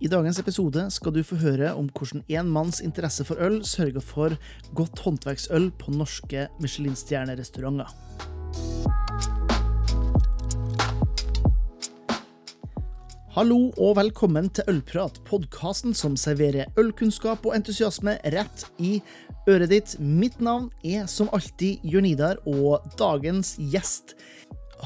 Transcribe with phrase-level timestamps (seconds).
[0.00, 4.00] I dagens episode skal du få høre om hvordan en manns interesse for øl sørger
[4.00, 4.32] for
[4.72, 7.92] godt håndverksøl på norske Michelin-stjernerestauranter.
[13.36, 19.02] Hallo og velkommen til Ølprat, podkasten som serverer ølkunnskap og entusiasme rett i
[19.52, 19.98] øret ditt.
[20.00, 24.16] Mitt navn er som alltid Jørn Idar, og dagens gjest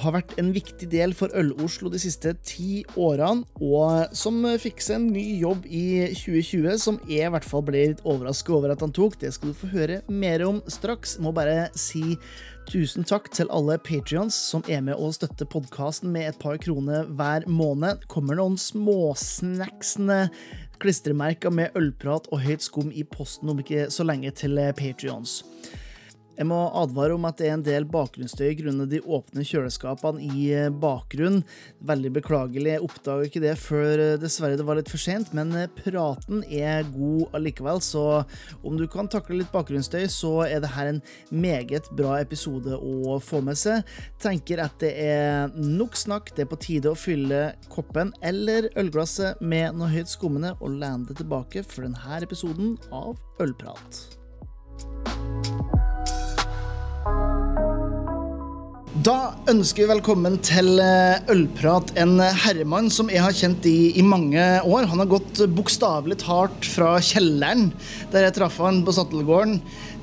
[0.00, 4.98] har vært en viktig del for Øl-Oslo de siste ti årene, og som fikk seg
[4.98, 5.84] en ny jobb i
[6.16, 9.18] 2020, som jeg i hvert fall ble litt overrasket over at han tok.
[9.20, 11.18] Det skal du få høre mer om straks.
[11.22, 12.16] Må bare si
[12.70, 17.08] tusen takk til alle patrions som er med og støtter podkasten med et par kroner
[17.14, 18.06] hver måned.
[18.10, 20.24] Kommer noen småsnacksende
[20.82, 25.42] klistremerker med ølprat og høyt skum i posten om ikke så lenge til patrions.
[26.34, 30.48] Jeg må advare om at det er en del bakgrunnsstøy grunnet de åpne kjøleskapene i
[30.50, 31.44] eh, bakgrunnen.
[31.86, 35.54] Veldig beklagelig, jeg oppdaga ikke det før eh, dessverre det var litt for sent, men
[35.58, 38.24] eh, praten er god allikevel, så
[38.66, 41.00] om du kan takle litt bakgrunnsstøy, så er det her en
[41.30, 43.86] meget bra episode å få med seg.
[44.22, 49.38] Tenker at det er nok snakk, det er på tide å fylle koppen eller ølglasset
[49.44, 54.23] med noe høyt skummende og lene det tilbake for denne episoden av Ølprat.
[59.02, 64.04] Da ønsker vi velkommen til eh, Ølprat, en herremann som jeg har kjent i, i
[64.06, 64.86] mange år.
[64.86, 67.72] Han har gått bokstavelig talt fra kjelleren,
[68.12, 69.56] der jeg traff han på Sattelgården,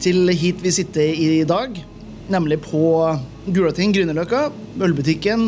[0.04, 1.80] til hit vi sitter i dag.
[2.36, 2.84] Nemlig på
[3.48, 4.50] Gulating, Grünerløkka,
[4.84, 5.48] ølbutikken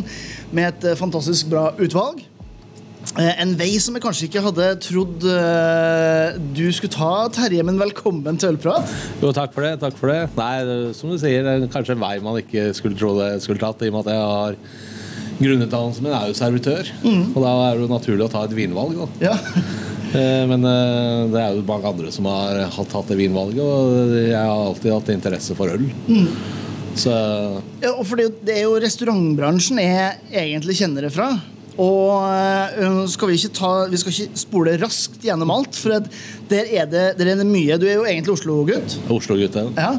[0.55, 2.23] med et eh, fantastisk bra utvalg.
[3.13, 7.65] Eh, en vei som jeg kanskje ikke hadde trodd uh, du skulle ta, Terje.
[7.65, 8.89] Men velkommen til Ølprat.
[9.21, 9.75] Jo, takk for det.
[9.83, 10.21] takk for det.
[10.39, 13.61] Nei, som du sier, det er kanskje en vei man ikke skulle tro det skulle
[13.61, 14.59] tatt, i og med at jeg har
[15.33, 17.21] Grunnutdannelsen min er jo servitør, mm.
[17.33, 18.99] og da er det jo naturlig å ta et vinvalg.
[19.21, 19.33] Ja.
[19.35, 24.37] uh, men uh, det er jo mange andre som har tatt det vinvalget, og jeg
[24.37, 25.89] har alltid hatt interesse for øl.
[26.07, 26.29] Mm.
[26.93, 27.09] Så
[27.81, 31.33] ja, og for det, det er jo restaurantbransjen jeg egentlig kjenner det fra.
[31.81, 36.05] Og uh, skal vi, ikke ta, vi skal ikke spole raskt gjennom alt, for
[36.51, 37.79] der er, det, der er det mye.
[37.81, 38.97] Du er jo egentlig Oslo-gutt.
[39.13, 39.71] Oslo-gutt, ja.
[39.79, 39.93] ja.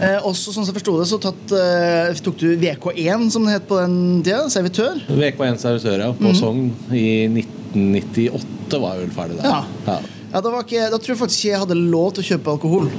[0.00, 3.58] Uh, også, sånn som jeg forsto det, så tatt, uh, tok du VK1, som det
[3.58, 4.46] het på den tida.
[4.52, 4.96] Servitør.
[5.12, 6.10] VK1 servitør, ja.
[6.16, 6.38] På mm.
[6.40, 9.50] Sogn i 1998 var jeg vel ferdig der.
[9.50, 9.62] Ja.
[9.90, 10.00] ja.
[10.32, 12.92] ja da, ikke, da, tror jeg faktisk ikke jeg hadde lov til å kjøpe alkohol.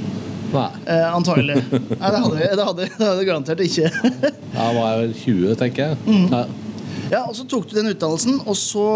[0.52, 0.68] Nei.
[0.84, 1.62] Eh, antagelig.
[1.72, 3.88] Nei, det hadde, det hadde, det hadde garantert ikke.
[4.52, 6.02] da var jeg vel 20, tenker jeg.
[6.06, 6.26] Mm.
[6.28, 6.42] Ja.
[7.12, 8.86] Ja, og Så tok du den utdannelsen, og så,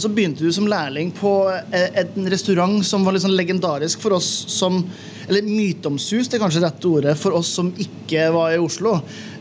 [0.00, 4.16] så, begynte du som lærling på eh, en restaurant som var litt sånn legendarisk for
[4.16, 4.80] oss som
[5.26, 8.94] Eller myteomsust er kanskje rette ordet for oss som ikke var i Oslo.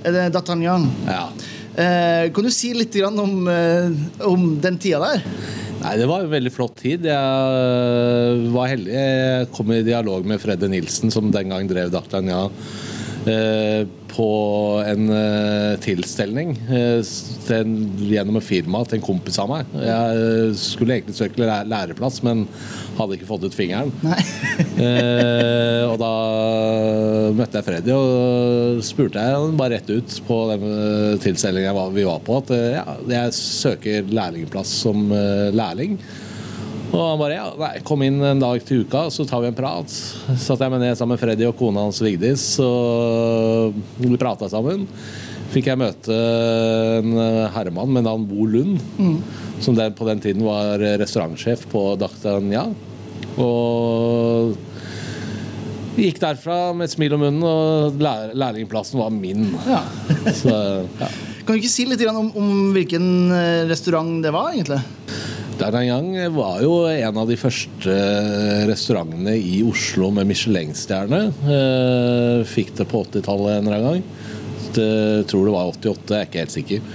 [0.04, 0.88] D'Artagnan.
[1.08, 1.30] Ja.
[1.76, 5.24] Eh, kan du si litt om, eh, om den tida der?
[5.84, 7.06] Nei, Det var en veldig flott tid.
[7.06, 8.92] Jeg var heldig.
[8.92, 12.52] Jeg kom i dialog med Fredde Nilsen, som den gang drev D'Artagnan
[14.16, 14.28] på
[14.86, 16.54] en uh, tilstelning
[17.46, 17.72] til
[18.10, 19.72] gjennom et firma til en kompis av meg.
[19.82, 22.46] Jeg skulle egentlig søke læreplass, men
[22.96, 23.92] hadde ikke fått ut fingeren.
[25.90, 26.12] og da
[27.36, 30.64] møtte jeg Freddy og spurte jeg bare rett ut på den
[31.24, 35.10] tilstelningen vi var på, at ja, jeg søker lærlingplass som
[35.56, 36.00] lærling.
[36.96, 39.58] Og han bare ja, nei, kom inn en dag til uka, så tar vi en
[39.58, 39.92] prat.
[40.40, 44.86] Satt jeg meg ned sammen med Freddy og kona hans Vigdis, og vi prata sammen.
[45.52, 46.16] Fikk jeg møte
[47.02, 47.12] en
[47.54, 49.18] herremann med navn Bo Lund, mm.
[49.64, 52.64] som den, på den tiden var restaurantsjef på Dachtania.
[53.44, 54.56] Og
[56.00, 59.50] gikk derfra med et smil om munnen, og lær, lærlingplassen var min.
[59.68, 59.84] Ja.
[60.32, 60.56] så,
[61.04, 61.12] ja.
[61.46, 63.08] Kan du ikke si litt om, om hvilken
[63.68, 64.80] restaurant det var, egentlig?
[65.56, 67.94] Dardangang var jo en av de første
[68.68, 71.22] restaurantene i Oslo med Michelin-stjerne.
[71.48, 74.34] Eh, fikk det på 80-tallet en eller annen gang.
[74.76, 76.90] Jeg tror det var 88, jeg er ikke helt sikker.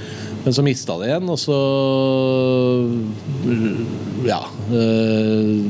[0.44, 1.58] Men så mista det igjen, og så
[4.25, 4.40] Ja.
[4.70, 5.64] Øh,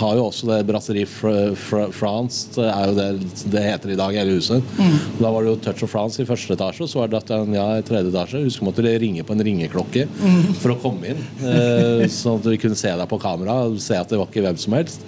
[0.00, 4.36] har jo også det Brasserie France, det er jo det det heter i dag, hele
[4.38, 4.62] huset.
[4.78, 4.98] Mm.
[5.20, 7.66] Da var det jo Touch of France i første etasje, og så var det ja,
[7.76, 8.44] i tredje etasje.
[8.44, 10.54] Husker måtte ringe på en ringeklokke mm.
[10.62, 11.24] for å komme inn.
[11.44, 14.60] Øh, sånn at vi kunne se deg på kamera se at det var ikke hvem
[14.60, 15.04] som helst.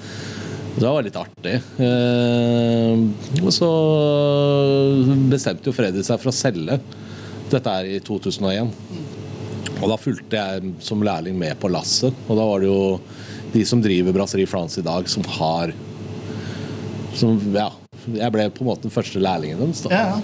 [0.79, 1.57] Det var litt artig.
[1.83, 3.69] Eh, og så
[5.33, 6.79] bestemte jo Freddy seg for å selge
[7.53, 8.71] dette er i 2001.
[9.79, 12.15] Og da fulgte jeg som lærling med på lasset.
[12.27, 12.81] Og da var det jo
[13.55, 15.75] de som driver Brasserie France i dag, som har
[17.19, 17.71] som, Ja.
[18.09, 19.83] Jeg ble på en måte den første lærlingen deres.
[19.91, 20.17] Ja.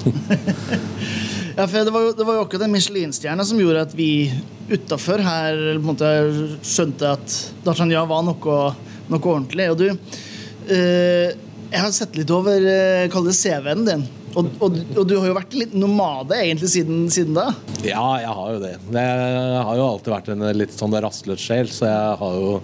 [1.59, 4.31] ja, for det var, jo, det akkurat den Michelin-stjerna som gjorde at vi
[4.71, 6.09] utafor her måte
[6.65, 7.35] skjønte at
[7.67, 8.61] Dartanya var noe,
[9.11, 9.69] noe ordentlig.
[9.75, 14.07] Og du eh, Jeg har sett litt over eh, CV-en din.
[14.35, 17.53] Og, og, og, du har jo vært litt nomade egentlig siden, siden, da?
[17.87, 18.73] Ja, jeg har jo det.
[18.97, 22.57] Jeg har jo alltid vært en litt sånn rastløs sjel, så jeg har jo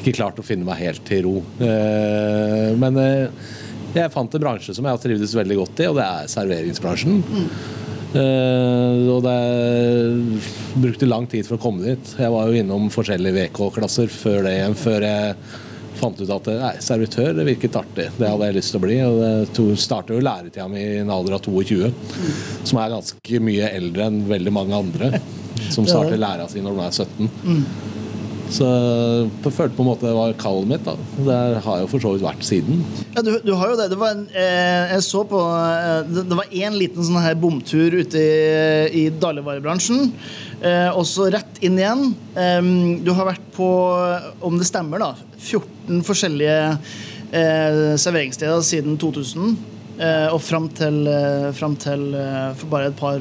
[0.00, 1.36] ikke klart å finne meg helt til ro.
[1.62, 3.46] Eh, men eh,
[3.94, 7.22] jeg fant en bransje som jeg har trivdes veldig godt i, og det er serveringsbransjen.
[7.22, 7.48] Mm.
[8.14, 9.38] Og det
[10.78, 12.12] brukte lang tid for å komme dit.
[12.20, 15.32] Jeg var jo innom forskjellige VK-klasser før det igjen, før jeg
[16.04, 18.10] fant ut at nei, servitør det virket artig.
[18.18, 18.98] Det hadde jeg lyst til å bli.
[19.08, 19.22] Og
[19.56, 22.36] det startet jo læretida mi i en alder av 22, mm.
[22.62, 25.14] som er ganske mye eldre enn veldig mange andre
[25.72, 27.28] som starter læra si når de er 17.
[27.44, 27.92] Mm.
[28.54, 30.84] Så jeg følte på en måte det var kallet mitt.
[30.84, 30.94] da
[31.26, 32.82] Det har jeg jo for så vidt vært siden.
[33.16, 33.88] Ja, du, du har jo det.
[33.90, 37.38] det var en, eh, jeg så på eh, Det, det var én liten sånn her
[37.40, 40.12] bomtur ute i, i dagligvarebransjen.
[40.64, 42.10] Eh, og så rett inn igjen.
[42.40, 42.60] Eh,
[43.04, 43.68] du har vært på,
[44.44, 45.12] om det stemmer, da
[45.44, 49.56] 14 forskjellige eh, serveringssteder siden 2000.
[49.94, 51.04] Eh, og fram til,
[51.54, 52.08] fram til
[52.58, 53.20] for bare et par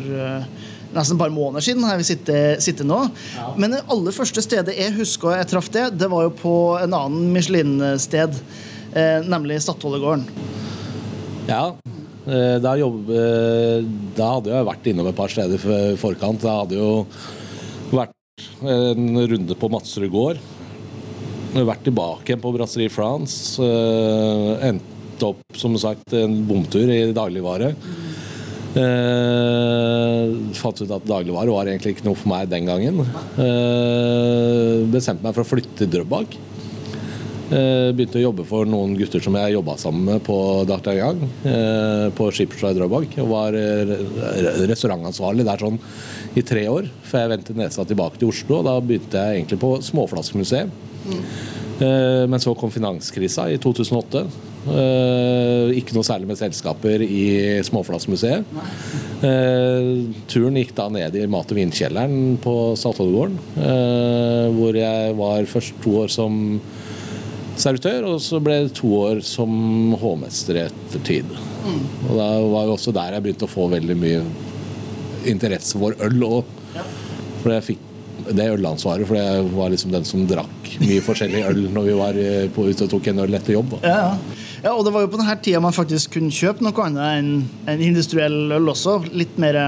[0.94, 3.00] nesten et par måneder siden her vi sitter, sitter nå.
[3.36, 3.50] Ja.
[3.58, 6.96] Men det aller første stedet jeg husker jeg traff det, det var jo på en
[6.98, 8.38] annen Michelin-sted,
[8.94, 10.28] eh, nemlig Stadholdegården.
[11.50, 11.66] Ja.
[12.24, 13.84] Eh, da, jobb, eh,
[14.16, 16.44] da, hadde jeg vært innom et par steder i forkant.
[16.44, 16.92] Da hadde jo
[17.92, 20.44] vært en runde på Madserud gård.
[21.54, 23.62] Vært tilbake igjen på Brasserie France.
[23.62, 27.74] Eh, endte opp som sagt en bomtur i dagligvare.
[28.74, 33.04] Eh, fant ut at dagligvare var egentlig ikke noe for meg den gangen.
[33.38, 36.40] Eh, bestemte meg for å flytte til Drøbak.
[37.52, 40.38] Eh, begynte å jobbe for noen gutter som jeg jobba sammen med på
[40.70, 41.20] D'Artagnan.
[41.44, 43.18] Eh, på Skipsrud Drøbak.
[43.24, 43.92] Og var eh,
[44.70, 45.82] restaurantansvarlig der sånn
[46.40, 48.62] i tre år, før jeg vendte nesa tilbake til Oslo.
[48.62, 50.80] og Da begynte jeg egentlig på Småflaskemuseet.
[51.84, 54.22] Men så kom finanskrisa i 2008.
[54.64, 57.26] Uh, ikke noe særlig med selskaper i
[57.68, 58.48] Småflassmuseet.
[59.20, 63.36] Uh, turen gikk da ned i mat- og vinkjelleren på Saltholmgården.
[63.58, 66.40] Uh, hvor jeg var først to år som
[67.60, 71.30] servitør, og så ble det to år som hovmester i ettertid.
[71.64, 71.82] Mm.
[72.10, 74.22] Og da var jo også der jeg begynte å få veldig mye
[75.30, 76.24] interesse for øl.
[76.28, 76.80] Og,
[77.44, 77.90] for jeg fikk
[78.32, 82.20] det ølansvaret, for jeg var liksom den som drakk mye forskjellig øl når vi var
[82.56, 83.76] på, ute og tok en øl etter jobb.
[83.76, 83.82] Da.
[83.90, 87.18] Ja, ja, og det var jo på denne tida man faktisk kunne kjøpe noe annet
[87.20, 87.32] enn
[87.74, 89.02] en industriell øl også.
[89.12, 89.60] Litt mer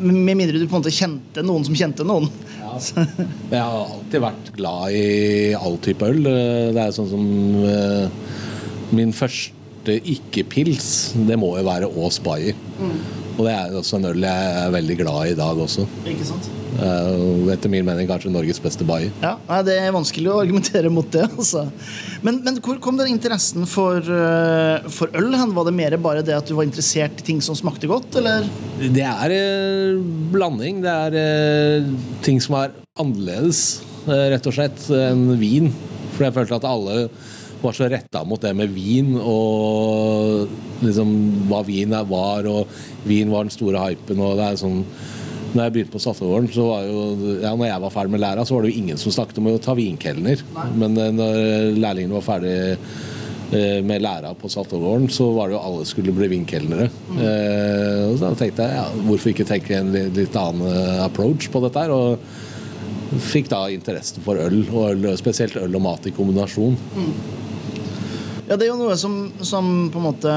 [0.00, 2.30] Med mindre du på en måte kjente noen som kjente noen.
[2.70, 3.04] Ja.
[3.54, 5.06] Jeg har alltid vært glad i
[5.58, 6.22] all type øl.
[6.24, 7.24] Det er sånn som
[7.64, 8.36] uh,
[8.94, 12.58] Min første ikke-pils, det må jo være Aas Bayer.
[12.78, 13.20] Mm.
[13.40, 15.86] Og det er også en øl jeg er veldig glad i i dag også.
[16.08, 16.48] Ikke sant?
[16.80, 19.10] Uh, etter min mening kanskje Norges beste bayer.
[19.20, 19.34] Ja,
[19.66, 21.26] Det er vanskelig å argumentere mot det.
[21.28, 21.66] Altså.
[22.24, 25.54] Men, men, hvor kom den interessen for, uh, for øl hen?
[25.56, 28.48] Var det mer bare det at du var interessert i ting som smakte godt, eller?
[28.80, 30.00] Det er uh,
[30.32, 30.84] blanding.
[30.84, 31.90] Det er
[32.26, 35.72] ting som er annerledes, rett og slett, enn vin.
[36.14, 36.96] For jeg følte at alle
[37.62, 40.50] var så retta mot det med vin og
[40.84, 41.14] liksom
[41.50, 44.20] hva vin var, og vin var den store hypen.
[44.20, 44.84] og det er sånn
[45.50, 47.00] når jeg begynte på Statoilen, så var jo
[47.42, 49.48] ja, når jeg var ferdig med læra, så var det jo ingen som snakket om
[49.50, 50.44] å ta vinkelner.
[50.78, 55.64] Men eh, når lærlingene var ferdig eh, med læra på Saltågården, så var det jo
[55.64, 56.86] alle skulle bli vinkelnere.
[57.08, 57.18] Mm.
[57.24, 61.82] Eh, og så tenkte jeg ja, hvorfor ikke tenke en litt annen approach på dette
[61.82, 61.96] her.
[61.96, 66.78] Og fikk da interesse for øl, og øl, spesielt øl og mat i kombinasjon.
[66.94, 67.12] Mm.
[68.50, 69.12] Ja, det er jo noe som,
[69.46, 70.30] som på en måte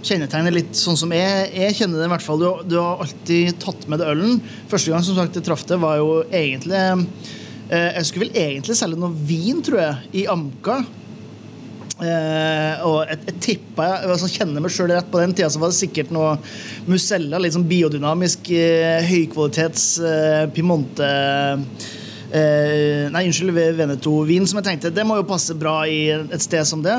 [0.00, 2.06] kjennetegner litt sånn som jeg, jeg kjenner det.
[2.06, 2.40] i hvert fall.
[2.40, 4.38] Du, du, har alltid tatt med deg ølen.
[4.70, 8.76] Første gang som sagt jeg traff det, var jo egentlig eh, Jeg skulle vel egentlig
[8.78, 10.78] selge noe vin, tror jeg, i Amca.
[12.00, 15.60] Eh, og jeg, jeg tippa jeg altså, kjenner meg sjøl rett på den tida, så
[15.60, 16.38] var det sikkert noe
[16.88, 21.10] Musella, litt sånn biodynamisk, eh, høykvalitets eh, Piemonte
[22.32, 26.64] eh, Nei, unnskyld, Veneto-vin, som jeg tenkte det må jo passe bra i et sted
[26.64, 26.96] som det.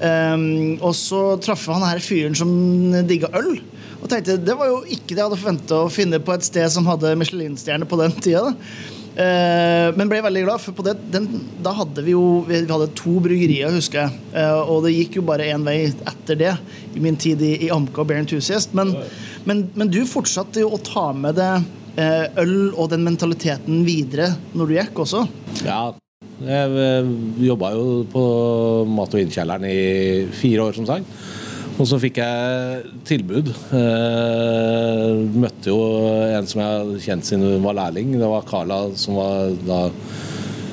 [0.00, 2.48] Um, og så traff han her fyren som
[3.08, 3.58] digga øl.
[4.00, 6.72] Og tenkte Det var jo ikke det jeg hadde forventa å finne på et sted
[6.72, 8.54] som hadde Michelin-stjerne på den tida.
[9.10, 11.26] Uh, men ble veldig glad, for det, den,
[11.60, 14.20] da hadde vi jo Vi hadde to bryggerier, husker jeg.
[14.32, 16.54] Uh, og det gikk jo bare én vei etter det,
[16.94, 18.72] i min tid i, i Amca og Bear Enthusiast.
[18.78, 18.94] Men,
[19.44, 21.66] men, men, du fortsatte jo å ta med deg
[21.98, 25.26] uh, øl og den mentaliteten videre når du gikk også.
[25.66, 25.82] Ja,
[26.46, 27.10] jeg eh,
[27.44, 28.24] jobba jo på
[28.88, 31.20] mat- og vinkjelleren i fire år, som sagt.
[31.80, 33.50] Og så fikk jeg tilbud.
[33.76, 35.80] Eh, møtte jo
[36.28, 38.12] en som jeg hadde kjent siden hun var lærling.
[38.20, 39.82] Det var Carla som var da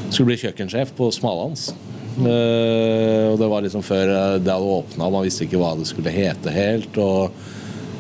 [0.10, 1.70] skulle bli kjøkkensjef på Smalhans.
[2.18, 6.12] Eh, og det var liksom før det hadde åpna, man visste ikke hva det skulle
[6.16, 6.98] hete helt.
[6.98, 7.32] og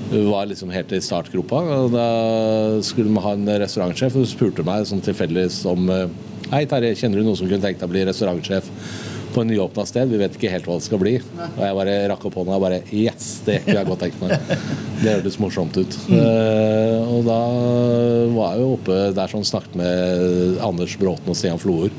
[0.07, 1.63] var liksom helt i startgropa.
[1.91, 2.07] Da
[2.83, 5.89] skulle vi ha en restaurantsjef, og spurte meg sånn tilfeldigvis om
[6.51, 8.69] Hei, Terje, kjenner du noen som kunne tenkt deg å bli restaurantsjef
[9.33, 10.09] på en nyåpna sted?
[10.09, 11.17] Vi vet ikke helt hva det skal bli.
[11.19, 14.55] Og jeg bare rakk opp hånda og bare Yes, det kunne jeg godt tenkt meg.
[15.03, 15.99] Det hørtes morsomt ut.
[16.09, 17.11] Mm.
[17.13, 17.41] Og da
[18.33, 21.93] var jeg jo oppe der som snakket med Anders Bråten og Stian Floer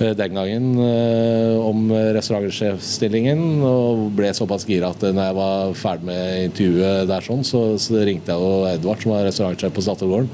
[0.00, 6.08] Eh, den gangen eh, om restaurantsjefstillingen, og ble såpass gira at når jeg var ferdig
[6.08, 7.64] med intervjuet der, sånn, så,
[8.08, 10.30] ringte jeg jo Edvard, som var restaurantsjef på Statoilgården,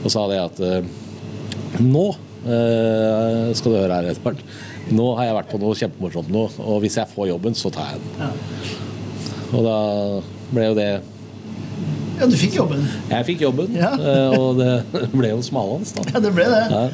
[0.00, 0.94] og sa det at eh,
[2.44, 4.42] nå skal du høre her, Edvard.
[4.92, 7.94] Nå har jeg vært på noe kjempemorsomt nå, og hvis jeg får jobben, så tar
[7.94, 8.20] jeg den.
[8.20, 8.30] Ja.
[9.54, 9.78] Og da
[10.50, 10.90] ble jo det
[12.18, 12.84] Ja, du fikk jobben?
[13.10, 13.94] Jeg fikk jobben, ja.
[14.36, 14.70] og det
[15.18, 16.04] ble jo smalhans, da.
[16.12, 16.62] Ja, det ble det.
[16.70, 16.86] Ja.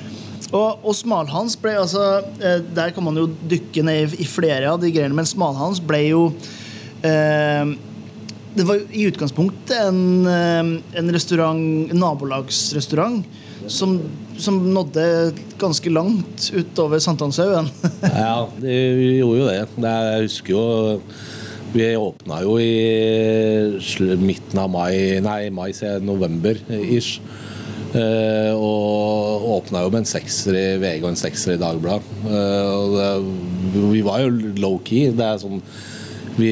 [0.50, 4.72] Og, og Smalhans ble altså eh, Der kan man jo dykke ned i, i flere
[4.72, 6.24] av de greiene, men Smalhans ble jo
[7.06, 7.74] eh,
[8.56, 13.22] Det var i utgangspunktet en, en restaurant, en nabolagsrestaurant
[13.70, 13.96] som,
[14.40, 15.04] som, nådde
[15.60, 17.70] ganske langt utover Sankthanshaugen.
[18.02, 19.60] ja, det, vi gjorde jo det.
[19.84, 20.64] det jeg husker jo
[21.70, 25.70] vi åpna jo i midten av mai, nei, mai,
[26.02, 27.20] november ish.
[27.90, 32.06] Uh, og åpna jo med en sekser i VG og en sekser i Dagbladet.
[32.26, 33.22] Uh,
[33.90, 35.10] vi var jo low-key.
[35.14, 35.62] Det er sånn
[36.38, 36.50] Vi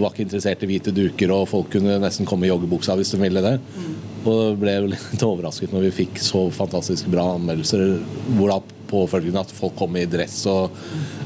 [0.00, 3.20] var ikke interessert i hvite duker, og folk kunne nesten komme i joggebuksa hvis de
[3.20, 3.58] ville det.
[3.60, 3.99] Mm.
[4.28, 7.96] Og ble litt overrasket når vi fikk så fantastisk bra anmeldelser.
[8.36, 8.60] Hvor da
[8.90, 10.72] påfølgende at folk kom i dress og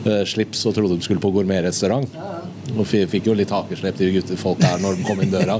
[0.04, 2.08] uh, slips og trodde de skulle på gourmetrestaurant.
[2.74, 5.58] Og fikk jo litt hakeslepp til folk der når de kom inn døra.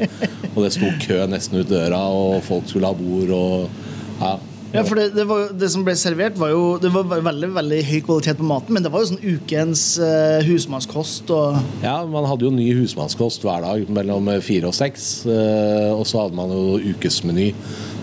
[0.55, 4.37] Og det sto kø nesten ut døra, og folk skulle ha bord og ja.
[4.75, 7.77] Ja, for det, det, var, det, som ble servert, var jo Det var veldig veldig
[7.87, 11.31] høy kvalitet på maten, men det var jo sånn ukens uh, husmannskost.
[11.31, 15.05] Og ja, man hadde jo ny husmannskost hver dag mellom fire og seks.
[15.29, 17.53] Uh, og så hadde man jo ukesmeny.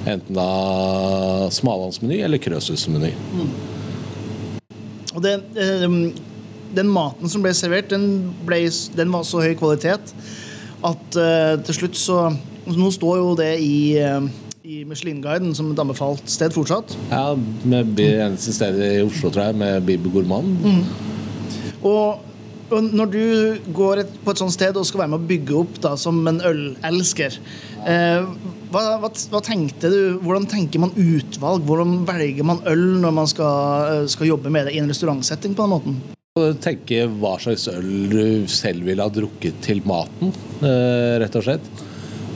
[0.08, 3.12] Enten da smalhansmeny eller krøsusmeny.
[3.36, 3.50] Mm.
[5.12, 5.98] Og det, uh,
[6.78, 8.64] den maten som ble servert, den, ble,
[8.96, 10.16] den var så høy kvalitet
[10.88, 11.20] at
[11.68, 12.24] til slutt så
[12.62, 13.76] Nå står jo det i
[14.72, 16.94] i Michelin-guiden som et anbefalt sted fortsatt.
[17.12, 17.34] Ja,
[17.68, 20.54] med eneste stedet i Oslo, tror jeg, med Bibi Gourmand.
[20.64, 21.82] Mm.
[21.88, 22.22] Og,
[22.72, 23.24] når du
[23.76, 26.22] går et, på et sånt sted og skal være med å bygge opp da, som
[26.30, 27.36] en ølelsker,
[27.84, 28.30] eh,
[28.72, 31.66] hva, hva, hva, tenkte du, Hvordan tenker man utvalg?
[31.68, 35.58] Hvordan velger man øl når man skal, skal jobbe med det i en restaurantsetting?
[35.58, 36.02] på den måten?
[36.64, 40.32] Tenke hva slags øl du selv ville ha drukket til maten,
[40.64, 41.74] eh, rett og slett.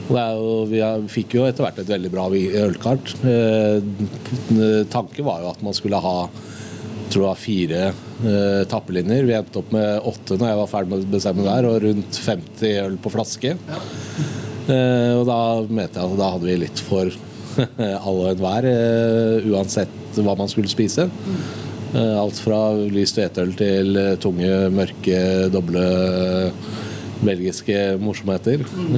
[0.06, 2.26] Jo, vi fikk jo etter hvert et veldig bra
[2.62, 3.14] ølkart.
[3.26, 6.18] Eh, tanken var jo at man skulle ha
[7.12, 9.26] tror jeg fire eh, tappelinjer.
[9.26, 12.20] Vi endte opp med åtte når jeg var ferdig med å bestemme der, og rundt
[12.24, 13.54] 50 øl på flaske.
[13.54, 13.82] Ja.
[14.66, 17.12] Eh, og da mente jeg at da hadde vi litt for
[18.06, 21.06] alle og enhver, eh, uansett hva man skulle spise.
[21.06, 21.38] Mm.
[21.96, 22.60] Eh, alt fra
[22.92, 25.20] lyst hvetøl til tunge, mørke,
[25.54, 25.86] doble
[27.24, 28.64] belgiske morsomheter.
[28.76, 28.96] Mm.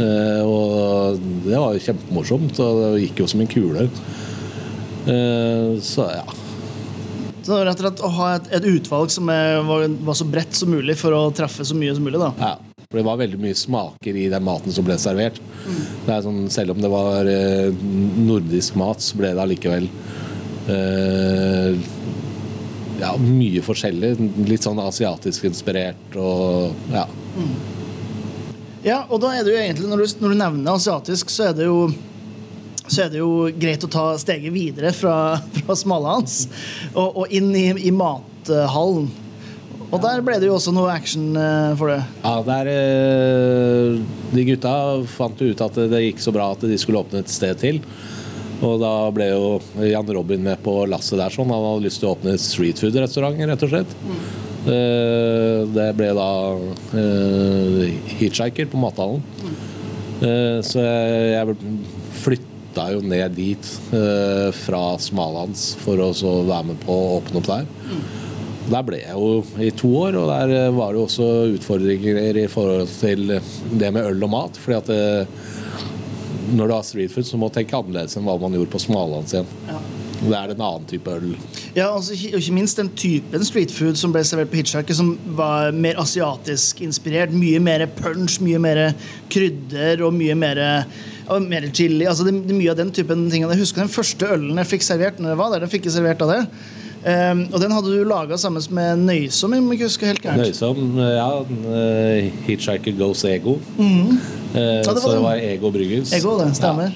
[0.49, 3.89] og det var jo kjempemorsomt, og det gikk jo som en kule.
[5.09, 6.25] Eh, så ja.
[7.43, 10.57] Så rett og slett å ha et, et utvalg som er, var, var, så bredt
[10.59, 12.33] som mulig for å treffe så mye som mulig, da.
[12.37, 12.85] Ja.
[12.89, 15.41] For det var veldig mye smaker i den maten som ble servert.
[15.65, 15.81] Mm.
[16.07, 17.73] Det er sånn, selv om det var eh,
[18.21, 19.89] nordisk mat, så ble det allikevel
[20.73, 21.81] eh,
[23.01, 24.15] ja, mye forskjellig.
[24.49, 27.07] Litt sånn asiatisk inspirert og ja.
[27.39, 27.53] Mm.
[28.88, 31.59] Ja, og da er det jo egentlig, når du, når du nevner asiatisk, så er
[31.59, 31.88] det jo
[32.88, 36.47] så er det jo greit å ta steget videre fra, fra Smalahans
[36.95, 39.11] og, og, inn i, i mathallen.
[39.88, 42.00] Og der ble det jo også noe action uh, for det.
[42.21, 44.00] Ja, der uh,
[44.33, 44.73] De gutta
[45.16, 47.80] fant ut at det gikk så bra at de skulle åpne et sted til.
[48.64, 49.52] Og da ble jo
[49.87, 51.33] Jan Robin med på lasset der.
[51.33, 53.97] sånn Han hadde lyst til å åpne streetfood-restaurant, rett og slett.
[54.02, 54.23] Mm.
[54.67, 56.29] Eh, det ble da
[56.99, 57.83] eh,
[58.19, 59.23] hitchhiker på mathallen.
[60.19, 61.57] Eh, så jeg
[62.19, 63.69] flytta jo ned dit
[64.59, 66.11] fra Smalhans for å
[66.47, 67.69] være med på å åpne opp der.
[68.69, 72.49] Der ble jeg jo i to år, og der var det jo også utfordringer i
[72.53, 74.61] forhold til det med øl og mat.
[74.61, 75.38] fordi at
[76.49, 78.83] når du har street food, så må du tenke annerledes enn hva man gjorde på
[78.83, 79.49] Smalhans igjen.
[80.23, 80.29] Ja.
[80.29, 81.37] Det er en annen type øl.
[81.77, 85.19] Ja, altså, ikke- og ikke minst den typen streetfood som ble servert på Hitchhiker, som
[85.37, 87.31] var mer asiatisk inspirert.
[87.33, 88.93] Mye mer punch, mye mer
[89.31, 90.85] krydder og mye mer,
[91.29, 92.05] og mer chili.
[92.07, 93.43] altså det, det Mye av den typen ting.
[93.47, 95.61] Jeg husker den første ølen jeg fikk servert når jeg var der.
[95.61, 96.43] Den fikk jeg servert av det.
[96.99, 100.43] Um, og den hadde du laga sammen med Nøysom, om jeg ikke husker helt gærent.
[100.43, 101.29] Nøysom, ja.
[101.71, 103.55] eh, Hitchhiker Goes Ego.
[103.79, 104.19] Mm.
[104.53, 106.13] Uh, ja, det så det var Ego Bryggers.
[106.13, 106.57] Ego, det.
[106.59, 106.91] Stemmer.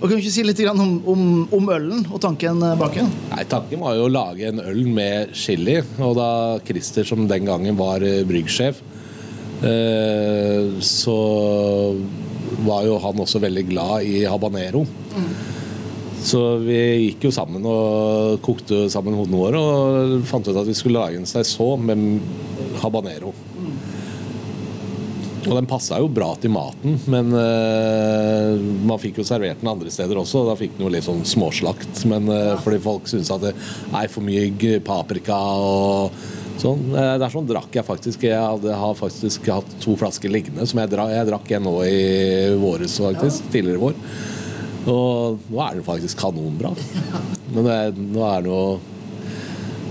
[0.00, 1.22] Og Kan du ikke si litt om, om,
[1.54, 3.08] om ølen og tanken bak den?
[3.30, 5.78] Nei, Tanken var jo å lage en øl med chili.
[6.02, 6.28] Og da
[6.66, 8.82] Christer, som den gangen var eh, bryggsjef,
[9.64, 11.18] eh, så
[12.64, 14.84] var jo han også veldig glad i habanero.
[16.24, 16.78] Så vi
[17.10, 21.20] gikk jo sammen og kokte sammen hodene våre og fant ut at vi skulle lage
[21.20, 22.22] en saison med
[22.80, 23.34] habanero.
[25.44, 28.54] Og den passa jo bra til maten, men uh,
[28.88, 30.42] man fikk jo servert den andre steder også.
[30.42, 32.04] Og da fikk den jo litt sånn småslakt.
[32.10, 36.14] Men eh, fordi folk syntes at det er for mye paprika og
[36.62, 36.86] sånn.
[36.94, 38.24] Uh, det er sånn drakk jeg faktisk.
[38.28, 41.76] Jeg hadde, har faktisk hatt to flasker liggende som jeg drakk, jeg drakk en nå
[41.88, 42.00] i
[42.60, 43.50] våres, faktisk.
[43.52, 44.00] Tidligere i vår.
[44.84, 46.72] Og nå er den faktisk kanonbra.
[47.54, 48.64] Men det, nå er den jo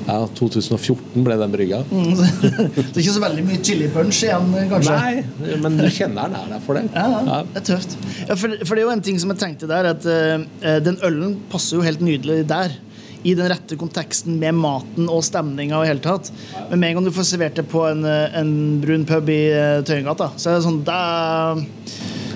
[0.07, 1.81] Ja, 2014 ble den brygga.
[1.89, 2.13] Mm,
[2.75, 4.95] det er ikke så veldig mye chili punch igjen, kanskje?
[4.97, 6.85] Nei, men du kjenner den er der for det.
[6.91, 7.97] Ja, ja, det er tøft.
[8.27, 10.99] Ja, for, for det er jo en ting som jeg tenkte der, at uh, den
[11.05, 12.75] ølen passer jo helt nydelig der.
[13.23, 16.27] I den rette konteksten med maten og stemninga og i hele tatt.
[16.67, 19.45] Men med en gang du får servert det på en, eh, en brun pub i
[19.87, 20.97] Tøyengata, så er det sånn da,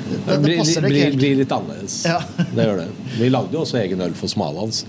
[0.09, 1.19] det, det blir, passer blir, ikke helt.
[1.21, 1.97] blir litt annerledes.
[2.07, 2.19] Ja.
[2.55, 2.87] Det gjør det.
[3.17, 4.83] Vi lagde jo også egen øl for Smalands.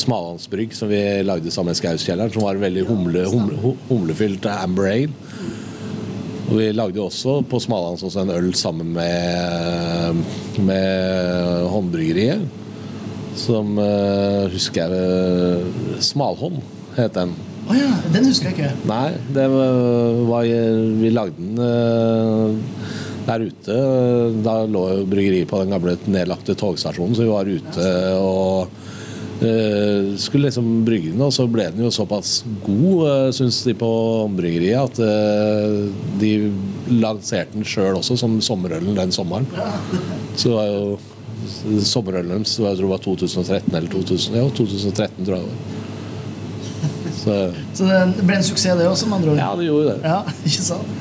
[0.00, 5.12] Smalandsbrygg, som vi lagde sammen med Skauskjelleren, som var veldig humle, humle, humlefylt Amber Ale.
[6.50, 10.24] Og vi lagde jo også på Smalands også en øl sammen med,
[10.66, 12.48] med Håndbryggeriet.
[13.38, 16.58] Som uh, husker jeg uh, Smalhånd
[16.96, 17.36] het den.
[17.70, 18.88] Å ja, den husker jeg ikke.
[18.90, 19.76] Nei, det var,
[20.26, 20.48] var
[20.98, 22.96] Vi lagde den eh,
[23.26, 23.78] der ute.
[24.44, 28.80] Da lå jo bryggeriet på den gamle nedlagte togstasjonen, så vi var ute og
[29.42, 33.76] uh, skulle liksom brygge den, og så ble den jo såpass god, uh, syns de
[33.78, 33.92] på
[34.36, 35.88] bryggeriet, at uh,
[36.20, 36.34] de
[36.90, 39.48] lanserte den sjøl også som sommerølen den sommeren.
[40.36, 40.98] Så det var jo
[41.84, 45.78] Sommerølen deres jeg tror det var 2013 eller 2000, ja, 2013, tror jeg det var.
[47.20, 47.36] Så
[47.74, 49.40] Så det ble en suksess, det også, med andre ord.
[49.40, 49.96] ja, det gjorde det.
[50.04, 50.99] Ja, ikke sant?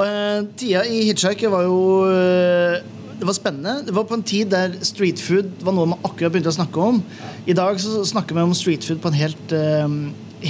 [0.00, 2.78] Eh, tida i Hitchhiker var jo eh,
[3.20, 3.82] Det var spennende.
[3.84, 6.80] Det var på en tid der street food var noe man akkurat begynte å snakke
[6.80, 7.02] om.
[7.44, 9.88] I dag så snakker vi om street food på en helt, eh,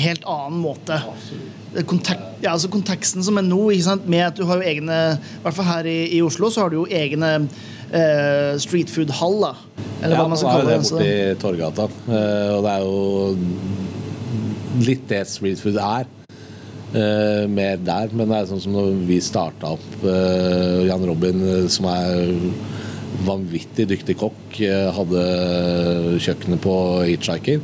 [0.04, 1.00] helt annen måte.
[1.90, 4.06] Kontek ja, altså konteksten som er nå, ikke sant?
[4.10, 6.70] med at du har jo egne I hvert fall her i, i Oslo så har
[6.72, 7.32] du jo egne
[7.90, 9.58] eh, street food-haller.
[10.00, 10.78] Eller Ja, hva man skal kalle det det.
[10.78, 11.90] er borti Torgata.
[12.54, 12.96] Og det er jo
[14.86, 16.06] litt det street food er.
[16.94, 21.42] Eh, mer der, men det er sånn som når vi starta opp uh, Jan Robin,
[21.46, 22.34] eh, som er
[23.26, 25.20] vanvittig dyktig kokk, uh, hadde
[26.22, 26.74] kjøkkenet på
[27.08, 27.58] Hitchhiker.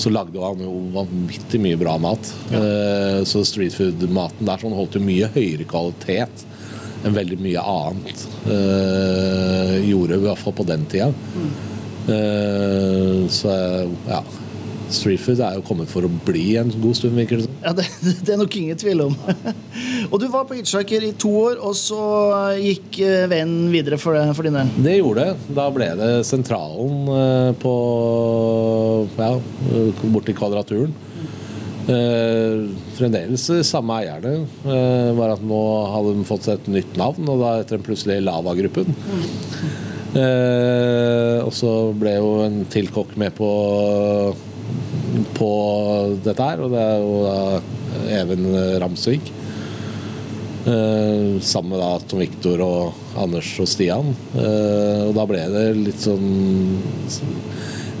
[0.00, 2.30] Så lagde han jo vanvittig mye bra mat.
[2.48, 2.60] Ja.
[3.28, 6.46] så street food-maten der sånn holdt jo mye høyere kvalitet
[7.04, 8.22] enn veldig mye annet
[9.84, 11.10] gjorde, i hvert fall på den tida.
[11.10, 11.50] Mm.
[13.28, 13.52] så
[14.08, 14.22] ja.
[14.90, 17.48] Street food er jo kommet for å bli en god stund, virker det.
[17.62, 17.84] Ja, det,
[18.26, 19.14] det er nok ingen tvil om.
[20.10, 22.00] og du var på Hitchhiker i to år, og så
[22.58, 24.72] gikk eh, veien videre for, det- for din del.
[24.82, 25.54] Det gjorde det.
[25.60, 27.74] Da ble det sentralen eh, på
[29.20, 29.30] ja,
[30.10, 30.92] borti Kvadraturen.
[31.90, 32.66] Eh,
[32.98, 34.34] fremdeles samme eierne.
[34.66, 35.60] Eh, bare at nå
[35.94, 38.92] hadde de fått et nytt navn, og da heter den plutselig Lava-gruppen.
[40.10, 43.48] Eh, og så ble jo en til kokk med på,
[45.36, 45.52] på
[46.24, 47.38] dette her, og det er jo da
[48.20, 48.48] Even
[48.82, 49.32] Ramsvik.
[50.66, 54.12] Eh, sammen med da Tom Viktor og Anders og Stian.
[54.36, 56.80] Eh, og da ble det litt sånn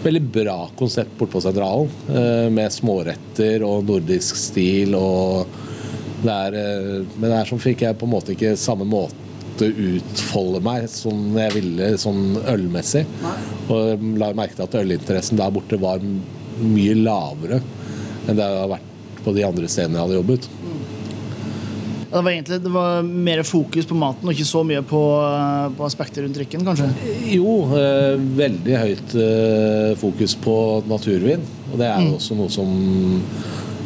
[0.00, 1.90] Veldig bra konsept bortpå Sentralen.
[2.08, 4.94] Eh, med småretter og nordisk stil.
[4.96, 5.50] Og
[6.22, 9.68] det er, eh, men det er som fikk jeg på en måte ikke samme måte
[9.68, 13.04] utfolde meg som jeg ville sånn ølmessig.
[13.68, 16.00] Og jeg la merke til at ølinteressen der borte var
[16.62, 17.60] mye lavere
[18.28, 20.48] enn det har vært på de andre stedene jeg hadde jobbet.
[22.10, 25.66] Det var egentlig det var mer fokus på maten, og ikke så mye på, eh,
[25.78, 26.88] på aspekter rundt drikken, kanskje.
[27.36, 30.56] Jo, eh, veldig høyt eh, fokus på
[30.90, 31.44] naturvin.
[31.70, 32.72] Og det er jo også noe som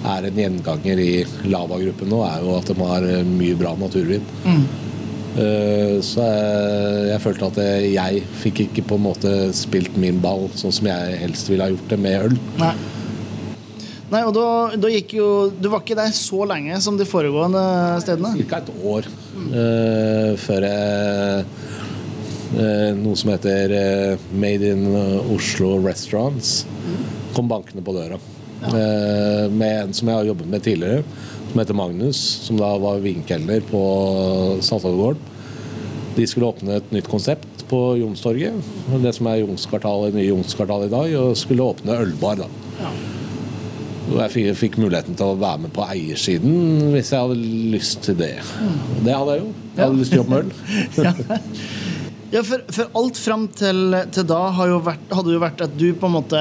[0.04, 1.12] er en gjenganger i
[1.48, 4.24] Lava-gruppen nå, er jo at de har eh, mye bra naturvin.
[4.48, 4.64] Eh,
[5.34, 7.56] Så jeg, jeg følte at
[7.90, 11.72] jeg fikk ikke på en måte spilt min ball sånn som jeg helst ville ha
[11.74, 12.36] gjort det med øl.
[12.60, 12.74] Nei.
[14.14, 17.62] Nei, og da, da gikk jo Du var ikke der så lenge som de foregående
[18.04, 18.34] stedene?
[18.50, 18.60] Ca.
[18.60, 21.46] et år eh, før jeg
[22.54, 24.86] uh, Noe som heter uh, Made in
[25.34, 26.60] Oslo Restaurants
[27.34, 28.14] kom bankende på døra.
[28.64, 31.02] Eh, med en som jeg har jobbet med tidligere,
[31.54, 33.80] som heter Magnus, som da var vinkelner på
[34.58, 35.20] Saltadegården.
[36.16, 38.58] De skulle åpne et nytt konsept på Jonstorget,
[39.02, 42.42] det som er Jonskvartalet, nye Jonskvartalet i dag, og skulle åpne ølbar.
[42.42, 42.90] da.
[44.10, 48.02] Og jeg fikk, fikk muligheten til å være med på eiersiden hvis jeg hadde lyst
[48.04, 48.34] til det.
[49.06, 49.48] Det hadde jeg jo.
[49.76, 51.32] Jeg hadde lyst til å jobbe med øl.
[52.34, 55.74] Ja, for, for alt fram til, til da har jo vært, hadde jo vært at
[55.78, 56.40] du på en måte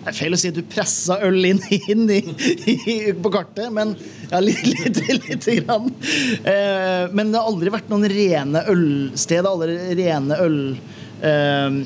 [0.00, 1.60] det er feil å si at du pressa øl inn,
[1.92, 2.20] inn i,
[2.72, 3.94] i, på kartet, men
[4.30, 5.90] ja, litt, litt, litt grann.
[6.40, 10.60] Eh, men det har aldri vært noen rene ølsted, aldri rene øl
[11.20, 11.80] eh,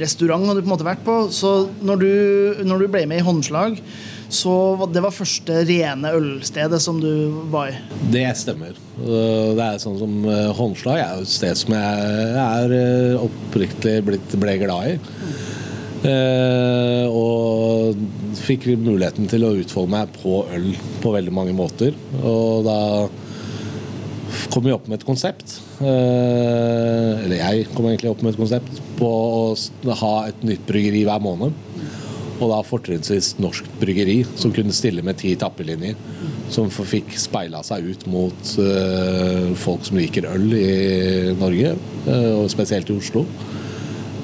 [0.00, 1.18] restaurant du på en måte vært på.
[1.34, 2.12] Så når du,
[2.68, 3.76] når du ble med i Håndslag,
[4.28, 7.12] så var det var første rene ølstedet som du
[7.52, 7.76] var i.
[8.12, 8.76] Det stemmer.
[8.98, 13.94] Det er sånn som eh, Håndslag er jo et sted som jeg er eh, oppriktig
[14.08, 14.98] blitt, ble glad i.
[16.06, 17.96] Eh, og
[18.38, 20.68] fikk muligheten til å utfolde meg på øl
[21.02, 21.96] på veldig mange måter.
[22.22, 22.78] Og da
[24.52, 25.58] kom vi opp med et konsept.
[25.82, 31.02] Eh, eller jeg kom egentlig opp med et konsept på å ha et nytt bryggeri
[31.08, 31.56] hver måned.
[32.38, 35.98] Og da fortrinnsvis norsk bryggeri, som kunne stille med ti tappelinjer.
[36.54, 41.74] Som fikk speila seg ut mot eh, folk som liker øl i Norge,
[42.38, 43.26] og spesielt i Oslo.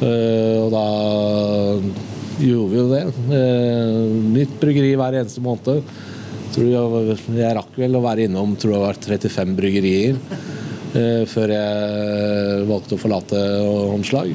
[0.02, 0.86] Eh, og da
[2.42, 3.04] gjorde vi jo det.
[3.38, 4.02] Eh,
[4.34, 5.94] nytt bryggeri hver eneste måned.
[6.54, 10.18] Tror jeg, jeg rakk vel å være innom tror det var 35 bryggerier
[10.94, 13.40] eh, før jeg valgte å forlate
[13.90, 14.30] håndslag.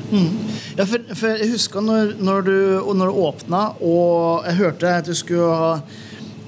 [0.76, 2.58] Ja, for, for jeg husker når, når du,
[3.00, 5.72] når du åpna, og jeg hørte at du skulle ha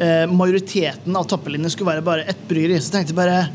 [0.02, 2.82] eh, Majoriteten av tappelinjene skulle være bare ett bryggeri.
[2.84, 3.45] Så tenkte jeg bare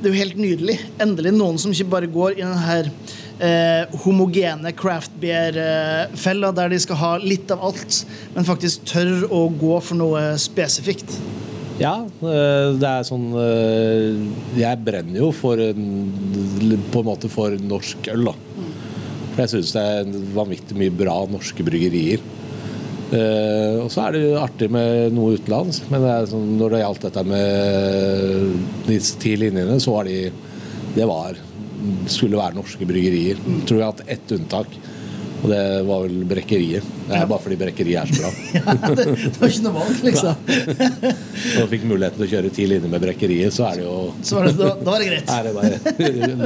[0.00, 0.78] Det er jo helt nydelig.
[1.02, 2.94] Endelig noen som ikke bare går i den her
[3.42, 8.02] eh, homogene craft beer-feller, der de skal ha litt av alt,
[8.36, 11.16] men faktisk tør å gå for noe spesifikt.
[11.80, 14.18] Ja, eh, det er sånn eh,
[14.60, 18.34] Jeg brenner jo for på en måte for norsk øl, da.
[19.30, 22.20] For jeg syns det er vanvittig mye bra norske bryggerier.
[23.10, 26.74] Eh, og så er det jo artig med noe utenlands, men det er sånn, når
[26.74, 28.52] det gjaldt dette med
[28.86, 30.20] de ti linjene, så var de
[30.90, 31.36] Det var
[32.10, 33.40] skulle være norske bryggerier.
[33.66, 34.74] Tror jeg har hatt ett unntak,
[35.40, 36.88] og det var vel Brekkeriet.
[37.08, 38.30] Det er bare fordi Brekkeriet er så bra.
[38.60, 40.34] Ja, det, det var ikke noe valg, liksom.
[41.54, 43.96] Når du fikk muligheten til å kjøre ti linjer med Brekkeriet, så er det jo
[44.26, 45.32] Så var det, da, da var det greit.
[45.36, 45.72] er det bare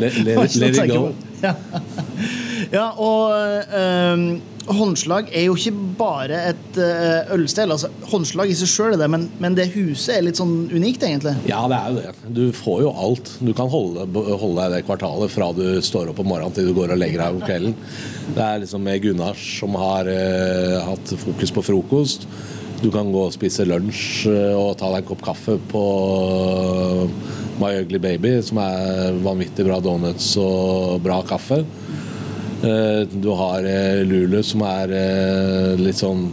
[0.05, 1.05] let, let, let it go.
[1.45, 1.55] Ja.
[2.73, 4.29] ja, og ehm,
[4.71, 7.71] håndslag er jo ikke bare et eh, ølsted.
[7.71, 11.05] Altså, håndslag i seg sjøl er det, men, men det huset er litt sånn unikt,
[11.05, 11.35] egentlig.
[11.51, 12.33] Ja, det er jo det.
[12.39, 13.33] Du får jo alt.
[13.45, 16.75] Du kan holde, holde deg det kvartalet fra du står opp om morgenen til du
[16.77, 17.77] går og legger deg om kvelden.
[18.35, 22.29] Det er liksom med Gunnars som har eh, hatt fokus på frokost.
[22.83, 25.85] Du kan gå og spise lunsj eh, og ta deg en kopp kaffe på
[27.61, 31.63] My Ugly Baby, som er vanvittig bra donuts og bra kaffe.
[32.65, 36.29] Eh, Du har eh, Lulu, som er eh, litt sånn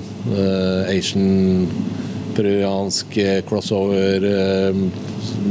[0.87, 1.65] Asian
[2.31, 3.17] peruansk
[3.49, 4.23] crossover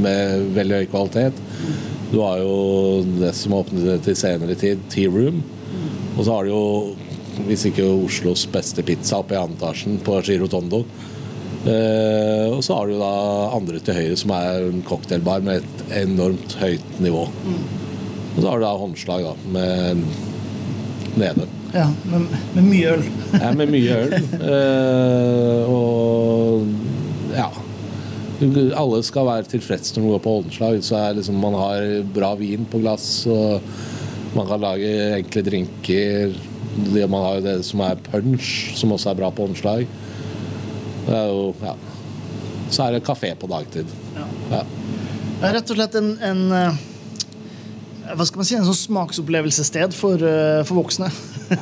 [0.00, 1.40] med veldig høy kvalitet.
[2.08, 2.54] Du har jo
[3.18, 5.42] det som åpnet til senere tid, Tea Room.
[6.16, 6.62] Og så har du jo,
[7.50, 10.84] hvis ikke Oslos beste pizza oppe i andre etasjen på Girotondo.
[11.60, 13.12] Uh, og så har du da
[13.52, 17.26] andre til høyre, som er en cocktailbar med et enormt høyt nivå.
[17.28, 20.06] Og så har du da håndslag da, med
[21.18, 21.46] nede.
[21.74, 23.04] Ja, med, med mye øl.
[23.34, 24.14] Ja, med mye øl.
[24.50, 26.66] Eh, og
[27.36, 27.48] ja.
[28.40, 30.78] Alle skal være tilfreds når man går på håndslag.
[30.84, 33.60] Så er liksom, man har bra vin på glass, og
[34.36, 36.34] man kan lage enkle drinker.
[36.80, 39.86] Man har jo det som er punch, som også er bra på håndslag.
[41.06, 41.74] Det er jo, ja.
[42.70, 43.90] Så er det kafé på dagtid.
[44.16, 44.28] Ja.
[44.54, 44.62] Ja.
[45.50, 46.80] Rett og slett en, en eh,
[48.16, 51.10] hva skal man si, en sånn smaksopplevelsessted for, eh, for voksne.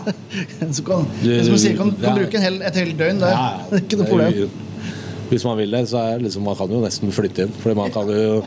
[0.76, 2.16] Som kan, Du- som man sier, kan, kan ja.
[2.20, 3.32] bruke en hel, et helt døgn der.
[3.32, 4.64] Ja, ikke noe problem.
[5.28, 7.54] Hvis man vil det, så er liksom, man kan jo nesten flytte inn.
[7.62, 8.42] Fordi man kan jo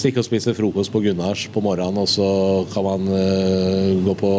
[0.00, 2.26] stikke og spise frokost på Gunnars på morgenen, og så
[2.72, 4.30] kan man uh, gå på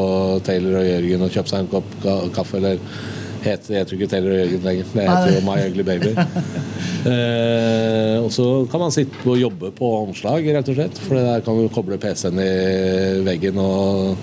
[0.46, 2.82] Taylor og Jørgen og kjøpe seg en kopp ka kaffe, eller
[3.44, 4.88] Het, heter jo ikke Taylor Jørgen lenger.
[4.94, 6.14] Det heter jo My Ugly Baby.
[7.12, 11.02] eh, og så kan man sitte og jobbe på omslag, rett og slett.
[11.04, 12.54] For der kan du koble PC-en i
[13.28, 14.16] veggen og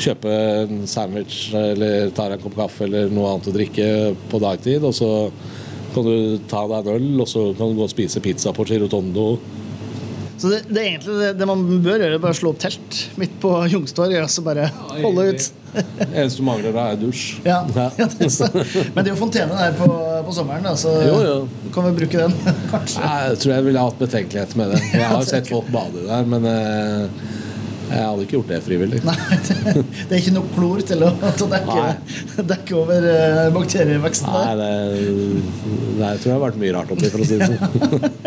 [0.00, 3.88] kjøpe en sandwich eller ta deg en kopp kaffe eller noe annet å drikke
[4.32, 4.88] på dagtid.
[4.88, 5.10] Og så
[5.94, 8.64] kan du ta deg en øl, og så kan du gå og spise pizza på
[8.68, 9.34] Girotondo.
[10.40, 13.34] Så det, det er egentlig det, det man bør gjøre, bare slå opp telt midt
[13.42, 14.70] på Youngstorget og så bare
[15.02, 15.48] holde ut.
[16.10, 17.26] Eneste du mangler da, er dusj.
[17.50, 17.58] Ja.
[17.76, 18.70] ja det er.
[18.94, 19.88] Men det er jo fontene der på,
[20.26, 21.34] på sommeren, da, så Jo, jo.
[21.74, 22.34] kan vi bruke den,
[22.72, 23.04] kanskje.
[23.04, 24.80] Jeg tror jeg ville hatt betenkeligheter med det.
[24.96, 27.28] Jeg har sett folk bade der, men eh,
[27.90, 29.00] jeg hadde ikke gjort det frivillig.
[29.06, 29.16] Nei,
[29.48, 34.30] det, det er ikke nok klor til å, til å dekke, dekke over eh, bakterieveksten
[34.30, 34.86] Nei, der.
[35.98, 38.08] det, tror jeg har vært mye rart oppi, for å si det sånn.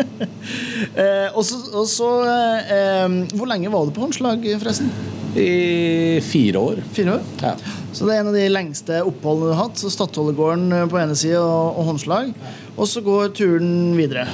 [0.94, 1.42] Eh, og
[1.88, 4.90] så, eh, eh, Hvor lenge var du på håndslag, forresten?
[5.34, 6.82] I fire år.
[6.94, 7.24] Fire år?
[7.40, 7.54] Ja.
[7.94, 9.80] Så det er en av de lengste oppholdene du har hatt.
[9.80, 12.30] Så Stadholdergården eh, på ene sida og, og håndslag.
[12.76, 14.28] Og så går turen videre.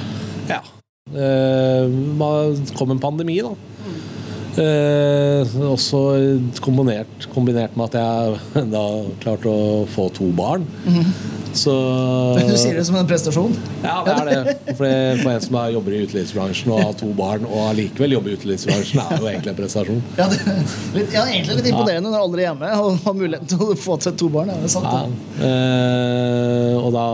[0.51, 0.61] ja.
[1.11, 1.89] Eh,
[2.77, 3.51] kom en pandemi, da.
[4.59, 5.99] Eh, også
[6.63, 8.85] kombinert, kombinert med at jeg da
[9.23, 10.65] klarte å få to barn.
[11.51, 11.71] Så
[12.37, 13.53] Du sier det som en prestasjon?
[13.83, 14.53] Ja, det er det.
[14.77, 18.33] For, det, for en som jobber i utelivsbransjen og har to barn, og allikevel jobber
[18.33, 20.03] i utelivsbransjen, er jo egentlig en prestasjon.
[20.19, 20.57] Ja, det,
[20.95, 23.97] litt, ja egentlig litt imponerende når alle er hjemme og har muligheten til å få
[24.03, 24.53] til to barn.
[24.53, 25.03] Er det sant, Ja.
[25.47, 27.05] Eh, og da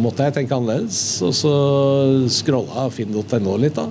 [0.00, 1.52] måtte jeg tenke annerledes, og så
[2.32, 3.88] scrolla finn.no litt, da.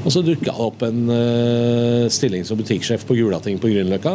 [0.00, 4.14] Og så dukka det opp en uh, stilling som butikksjef på Gulating på Grünerløkka.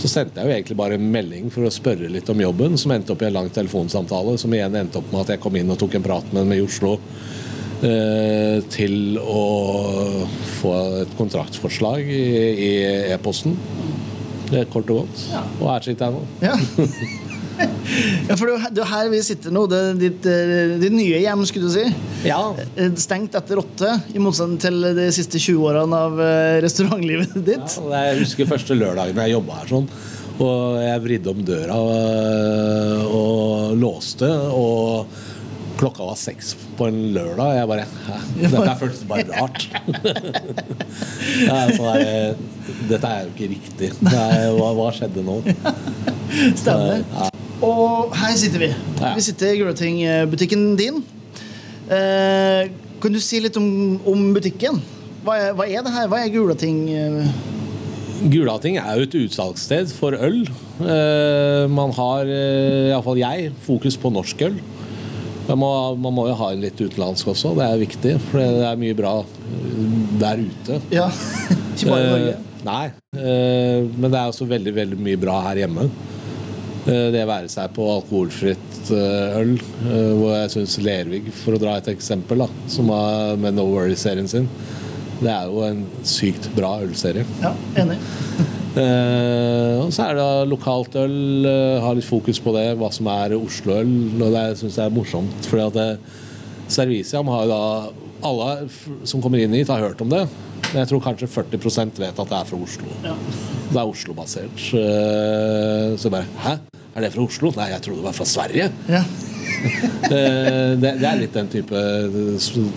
[0.00, 2.94] Så sendte jeg jo egentlig bare en melding for å spørre litt om jobben, som
[2.94, 5.72] endte opp i en lang telefonsamtale, som igjen endte opp med at jeg kom inn
[5.72, 6.96] og tok en prat med dem i Oslo.
[7.80, 9.44] uh, til å
[10.60, 12.72] få et kontraktforslag i
[13.14, 13.56] e-posten.
[14.50, 15.26] Det er kort og godt.
[15.60, 16.22] Og her sitter jeg nå.
[16.44, 17.26] Ja.
[18.28, 19.64] ja, for det er jo her- er vi sitter nå.
[19.70, 21.86] Det ditt, eh, ditt nye hjem, skulle du si.
[22.28, 22.40] Ja,
[22.76, 27.78] Eh, Stengt etter åtte, i motsetning til de siste 20 årene av eh, restaurantlivet ditt.
[27.90, 29.90] Ja, jeg husker første lørdagen jeg jobba her sånn.
[30.40, 35.10] Og jeg vridde om døra og, og låste, og
[35.80, 37.58] klokka var seks på en lørdag.
[37.58, 38.16] Jeg bare Hæ?
[38.46, 39.66] Dette føltes bare rart.
[41.76, 42.46] Sånn
[42.88, 43.90] Dette er jo ikke riktig.
[44.08, 45.40] Er, hva, hva skjedde nå?
[46.56, 47.04] Stemmer.
[47.60, 48.70] Og her sitter vi.
[49.00, 49.12] Ja.
[49.16, 51.02] Vi sitter i Gulating-butikken din.
[51.90, 52.70] Eh,
[53.02, 54.80] kan du si litt om, om butikken?
[55.24, 56.08] Hva er, hva er det her?
[56.08, 56.82] Hva er Gulating?
[56.94, 57.32] eh?
[58.32, 60.42] Gulating er jo et utsalgssted for øl.
[60.80, 64.58] Eh, man har, eh, iallfall jeg, fokus på norsk øl.
[65.50, 68.12] Man må, man må jo ha litt utenlandsk også, det er viktig.
[68.30, 69.82] For det er mye bra eh,
[70.20, 70.80] der ute.
[70.94, 71.08] Ja,
[71.74, 72.36] ikke bare i Norge.
[72.36, 72.84] Eh, nei,
[73.16, 75.88] eh, men det er også veldig, veldig mye bra her hjemme.
[76.88, 81.60] Eh, det være seg på alkoholfritt eh, øl, eh, hvor jeg syns Lervig, for å
[81.60, 84.48] dra et eksempel, da, som har med No Worry-serien sin,
[85.20, 87.26] det er jo en sykt bra ølserie.
[87.42, 87.98] Ja, enig.
[88.70, 91.16] Uh, og så er det lokalt øl.
[91.42, 93.90] Uh, har litt fokus på det, hva som er Oslo-øl.
[94.14, 95.48] Og det syns jeg er morsomt.
[95.50, 98.70] Fordi at Serviciam har jo da Alle
[99.08, 100.22] som kommer inn hit, har hørt om det.
[100.70, 102.96] Men jeg tror kanskje 40% vet at det er fra Oslo.
[103.04, 103.18] Ja.
[103.70, 104.66] Det er Oslo-basert.
[104.72, 106.69] Uh, så bare Hæ?
[106.96, 107.52] Er det fra Oslo?
[107.56, 108.70] Nei, jeg trodde det var fra Sverige.
[108.90, 109.04] Ja.
[110.10, 111.76] Eh, det, det er litt den type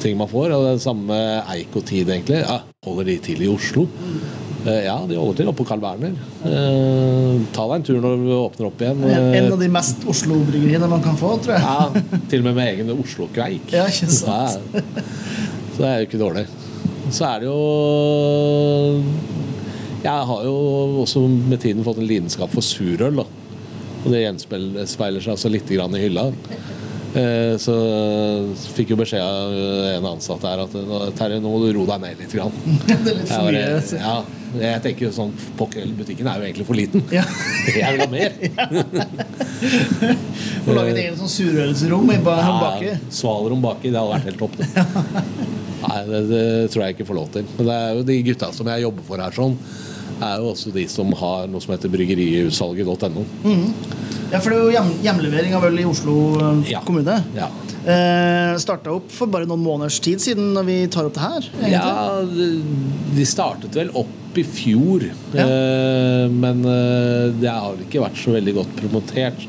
[0.03, 0.51] ting man får.
[0.55, 2.41] Og det samme med Eik og Tid, egentlig.
[2.43, 3.85] Ja, holder de til i Oslo?
[4.65, 6.13] Eh, ja, de holder til oppe på Carl Berner.
[6.43, 9.01] Eh, ta deg en tur når du åpner opp igjen.
[9.07, 11.63] En, Eh, av de mest Oslo-bryggeriene man kan få, tror jeg.
[11.63, 13.71] ja, til og med med egen Oslo-kveik.
[13.75, 14.59] Ja, ikke sant.
[14.73, 14.83] Ja,
[15.73, 16.45] så det er jo ikke dårlig.
[17.13, 17.59] Så er det jo
[20.03, 20.57] Jeg har jo
[21.05, 23.23] også med tiden fått en lidenskap for surøl.
[23.23, 23.27] Da.
[24.03, 26.27] Og det gjenspeiler seg altså litt grann i hylla.
[27.13, 27.73] Eh, Så
[28.73, 29.53] fikk jo beskjed av
[29.93, 30.73] en ansatt her at
[31.19, 32.33] Terje, nå må du roe deg ned litt.
[32.33, 32.55] Grann.
[32.87, 33.81] Det er litt for mye.
[33.99, 34.15] ja,
[34.59, 37.05] jeg tenker jo sånn butikken er jo egentlig for liten.
[37.13, 37.23] Ja.
[37.69, 38.31] Jeg vil ha mer.
[40.63, 42.89] Å lage et eget sånn surølsrom i baki.
[42.91, 44.59] Ja, Svalrom baki, det hadde vært helt topp.
[44.59, 44.67] Det.
[45.83, 47.47] Nei, det, det tror jeg ikke får lov til.
[47.57, 49.57] Men det er jo de gutta som jeg jobber for her, sånn,
[50.25, 53.25] er jo også de som har noe som heter bryggeriutsalget.no.
[54.33, 56.81] Ja, for det er jo hjem, hjemlevering av øl i Oslo eh, Ja.
[56.85, 57.19] kommune.
[57.37, 57.49] Ja.
[57.83, 61.49] Eh, Starta opp for bare noen måneders tid siden når vi tar opp det her.
[61.59, 61.71] egentlig.
[61.75, 65.03] ja, de- startet vel opp i fjor,
[65.35, 65.43] Ja.
[65.45, 69.47] eh, men eh, det har ikke vært så veldig godt promotert.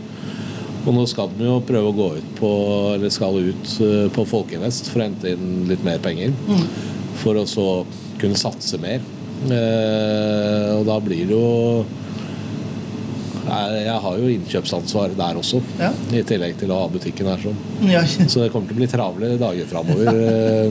[0.85, 2.49] Og nå skal de jo prøve å gå ut på
[2.95, 6.35] Eller skal ut eh, på Folkeinvest for å hente inn litt mer penger.
[7.23, 7.87] For å så
[8.21, 9.01] kunne satse mer.
[9.51, 11.85] Eh, og da blir det jo
[13.45, 15.91] Jeg, jeg har jo innkjøpsansvar der også, Ja.
[16.17, 17.37] i tillegg til å ha butikken her.
[17.43, 17.59] sånn.
[17.91, 18.01] Ja,
[18.33, 20.09] Så det kommer til å bli travle dager framover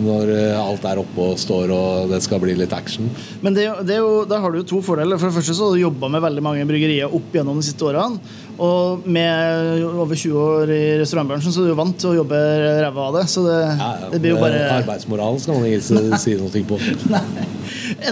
[0.02, 3.12] når eh, alt er oppe og står og det skal bli litt action.
[3.46, 5.22] Men det, det jo, der har du jo to fordeler.
[5.22, 7.86] For det første så har du jobba med veldig mange bryggerier opp gjennom de siste
[7.86, 8.18] årene.
[8.62, 12.42] Og med over 20 år i restaurantbransjen så er du jo vant til å jobbe
[12.84, 13.24] ræva av det.
[13.34, 14.10] Så det, Ja, ja.
[14.14, 16.80] det blir jo bare Arbeidsmoralen skal man ikke si- noe på.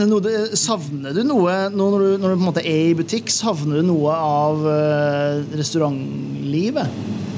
[0.07, 2.97] Noe, det- Savner du noe nå når du, når du på en måte er i
[2.97, 3.29] butikk?
[3.33, 6.87] Savner du noe av uh, restaurantlivet?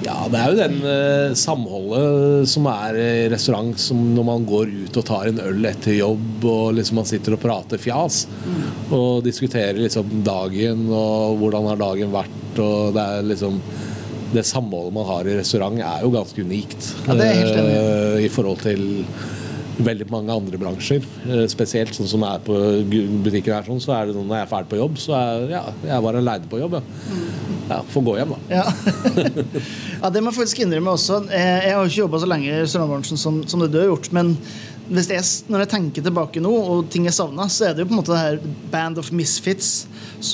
[0.04, 4.72] Ja, det er jo den uh, samholdet som er i restaurant, som når man går
[4.84, 8.26] ut og tar en øl etter jobb, og liksom man sitter og prater fjas.
[8.92, 13.60] Og diskuterer liksom dagen, og hvordan har dagen vært, og det er liksom
[14.34, 16.88] Det samholdet man har i restaurant, er jo ganske unikt.
[17.06, 17.82] Ja, det er helt enig i.
[18.18, 19.06] eh, I forhold til
[19.78, 21.06] veldig mange andre bransjer.
[21.30, 22.58] Eh, Spesielt sånn som er på
[23.26, 25.46] butikken her, sånn, så er det sånn når jeg er ferdig på jobb, så er
[25.54, 26.84] ja, jeg var aleine på jobb, ja.
[27.70, 27.80] ja.
[27.94, 28.58] Får gå hjem, da.
[28.58, 28.66] Ja.
[30.02, 31.24] ja, det må jeg faktisk innrømme også.
[31.30, 34.10] Jeg, jeg har ikke jobba så lenge i restaurantbransjen som, som det du har gjort.
[34.18, 34.34] Men
[34.92, 37.96] jeg, når jeg tenker tilbake nå, og ting jeg savna, så er det jo på
[37.96, 38.40] en måte det her
[38.72, 39.88] band of misfits.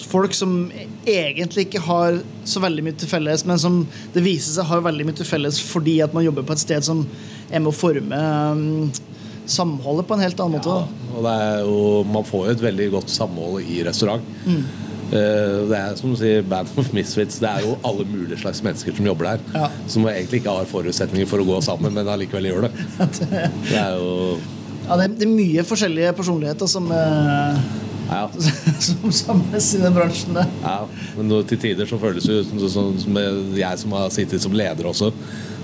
[0.09, 0.71] Folk som
[1.05, 3.83] egentlig ikke har så veldig mye til felles, men som
[4.13, 6.85] det viser seg har veldig mye til felles fordi at man jobber på et sted
[6.85, 7.05] som
[7.49, 8.19] er med å forme
[8.53, 8.91] um,
[9.49, 10.75] samholdet på en helt annen måte.
[10.81, 14.25] Ja, Og er jo, man får jo et veldig godt samhold i restaurant.
[14.45, 14.63] Mm.
[15.09, 17.39] Eh, Det er som du sier, Band of Misfits.
[17.41, 19.39] Det er jo alle mulige slags mennesker som jobber der.
[19.55, 19.67] Ja.
[19.89, 22.71] Som egentlig ikke har forutsetninger for å gå sammen, men allikevel gjør det.
[23.69, 24.37] Det er jo
[24.89, 27.59] Ja, det, er, det er mye forskjellige personligheter som, eh,
[28.09, 28.23] Ja.
[28.87, 30.33] som samles i den bransjen.
[30.33, 30.47] der.
[30.63, 30.79] ja.
[31.17, 33.19] Men til tider så føles det ut som, som, som
[33.57, 35.11] jeg som har sittet som leder også,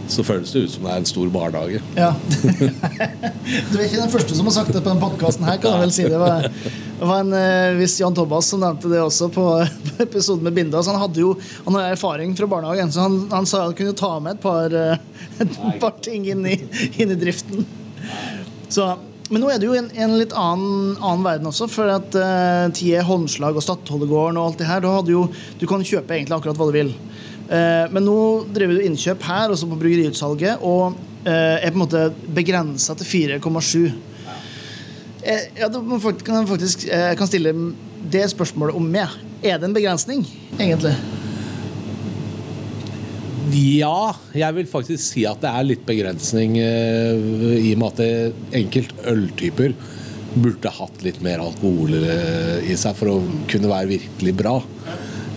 [0.08, 1.82] så føles det ut som det er en stor barnehage.
[1.98, 2.14] Ja.
[3.70, 5.84] Du er ikke den første som har sagt det på denne podkasten her, kan jeg
[5.84, 6.06] vel si.
[6.10, 9.46] Det var, det var en eh, viss Jan Thomas som nevnte det også på,
[9.90, 10.82] på episoden med Binda.
[10.82, 13.94] Så han hadde jo han har erfaring fra barnehagen, så han, han sa han kunne
[13.98, 15.04] ta med et par, eh,
[15.46, 16.58] et par ting inn i,
[16.98, 17.68] inn i driften.
[18.70, 18.88] Så,
[19.30, 22.66] men nå er det jo en, en litt annen, annen verden også, for at uh,
[22.76, 25.26] Tie Håndslag og Stadholdegården og alt det her, da hadde jo,
[25.62, 26.92] du kan kjøpe egentlig akkurat hva du vil.
[27.46, 28.20] Eh, men nå
[28.54, 30.96] driver du innkjøp her, også på bryggeriutsalget, og
[31.28, 33.84] eh, er på en måte begrensa til 4,7.
[35.26, 37.54] Eh, ja, kan jeg faktisk kan stille
[38.12, 39.14] det spørsmålet om meg.
[39.46, 40.26] Er det en begrensning,
[40.58, 40.96] egentlig?
[43.56, 48.96] Ja, jeg vil faktisk si at det er litt begrensning i og med at enkelt
[49.08, 49.76] øltyper
[50.34, 53.20] burde hatt litt mer alkohol i seg for å
[53.52, 54.58] kunne være virkelig bra.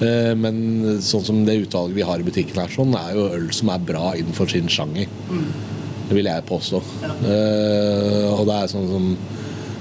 [0.05, 3.49] Eh, men sånn som det utvalget vi har i butikken her, sånn, er jo øl
[3.55, 5.11] som er bra innenfor sin sjanger.
[6.09, 6.81] Det vil jeg påstå.
[7.05, 7.17] Ja.
[8.33, 9.11] og det er sånn som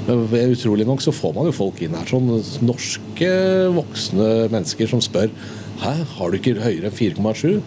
[0.08, 2.30] men Utrolig nok så får man jo folk inn her, sånn
[2.64, 3.32] norske
[3.76, 5.34] voksne mennesker som spør
[5.82, 7.60] Hæ, har du ikke høyere enn 4,7?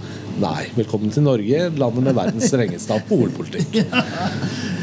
[0.43, 0.65] Nei.
[0.75, 3.85] Velkommen til Norge, landet med verdens strengeste alkoholpolitikk.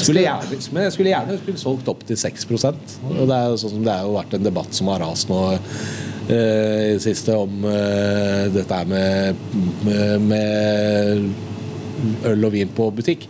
[0.00, 3.58] Skulle gjerne, men jeg skulle gjerne skulle solgt opp til 6% og det er jo
[3.60, 7.04] sånn som det har jo vært en debatt som har rast nå eh, i det
[7.04, 9.44] siste om eh, dette her med,
[9.86, 13.28] med, med øl og vin på butikk.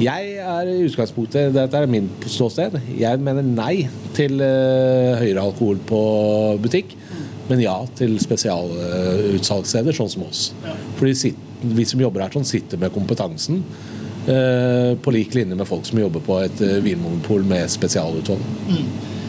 [0.00, 2.80] Jeg er i utgangspunktet Dette er min ståsted.
[2.98, 6.00] Jeg mener nei til eh, høyere alkohol på
[6.62, 6.96] butikk.
[7.48, 10.48] Men ja til spesialutsalgssteder, sånn som oss.
[10.98, 11.34] Fordi
[11.76, 13.60] vi som jobber her sånn, sitter med kompetansen.
[14.28, 18.40] Eh, på lik linje med folk som jobber på et eh, vinmonopol med spesialutvalg.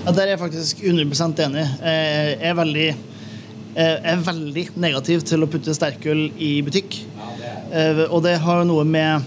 [0.06, 1.66] Ja, Der er jeg faktisk 100 enig.
[1.84, 2.88] Eh, Jeg er veldig,
[3.76, 7.02] jeg er veldig negativ til å putte sterkøl i butikk.
[8.10, 9.22] Og det har noe med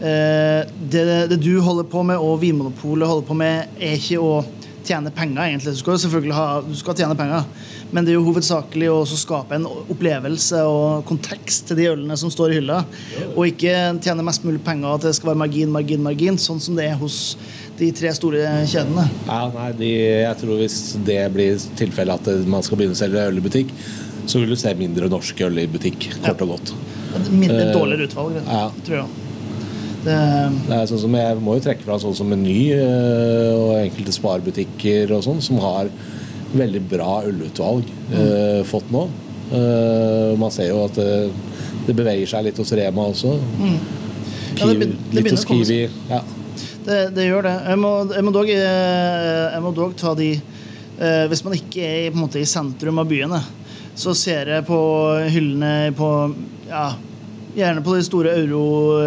[0.00, 4.42] det, det du holder på med, og Vinmonopolet holder på med, er ikke å
[4.84, 5.74] tjene penger, egentlig.
[5.76, 7.44] Du skal selvfølgelig ha, du skal tjene penger,
[7.90, 12.32] men det er jo hovedsakelig å skape en opplevelse og kontekst til de ølene som
[12.32, 12.82] står i hylla,
[13.34, 13.74] og ikke
[14.04, 17.00] tjene mest mulig penger, at det skal være margin, margin, margin, sånn som det er
[17.00, 17.36] hos
[17.80, 19.06] de tre store kjedene.
[19.26, 19.90] Ja, nei, de,
[20.26, 23.72] jeg tror Hvis det blir tilfellet at man skal begynne å selge øl i butikk,
[24.30, 26.10] så vil du se mindre norsk øl i butikk.
[26.20, 26.74] Kort og godt.
[27.32, 28.68] Mindre Eh, dårligere utvalg, ja.
[28.86, 29.26] tror jeg.
[30.04, 30.16] Det,
[30.68, 34.14] Det er sånn som Jeg må jo trekke fra sånn som Meny eh, og enkelte
[34.16, 35.90] sparebutikker og sånn, som har
[36.56, 39.04] veldig bra ølutvalg eh, fått nå.
[39.50, 41.30] Eh, man ser jo at det,
[41.86, 43.34] det beveger seg litt hos Rema også.
[44.58, 45.80] Ja, det begynner, det litt hos Kiwi.
[46.10, 46.20] Ja.
[46.86, 47.56] det, det gjør det.
[47.72, 51.86] Jeg må, jeg må, dog, eh, jeg må dog ta de eh, Hvis man ikke
[51.86, 53.42] er måte, i sentrum av byene,
[53.98, 54.80] så ser jeg på
[55.30, 56.10] hyllene på
[56.70, 56.90] ja,
[57.56, 58.62] Gjerne på de store Euro,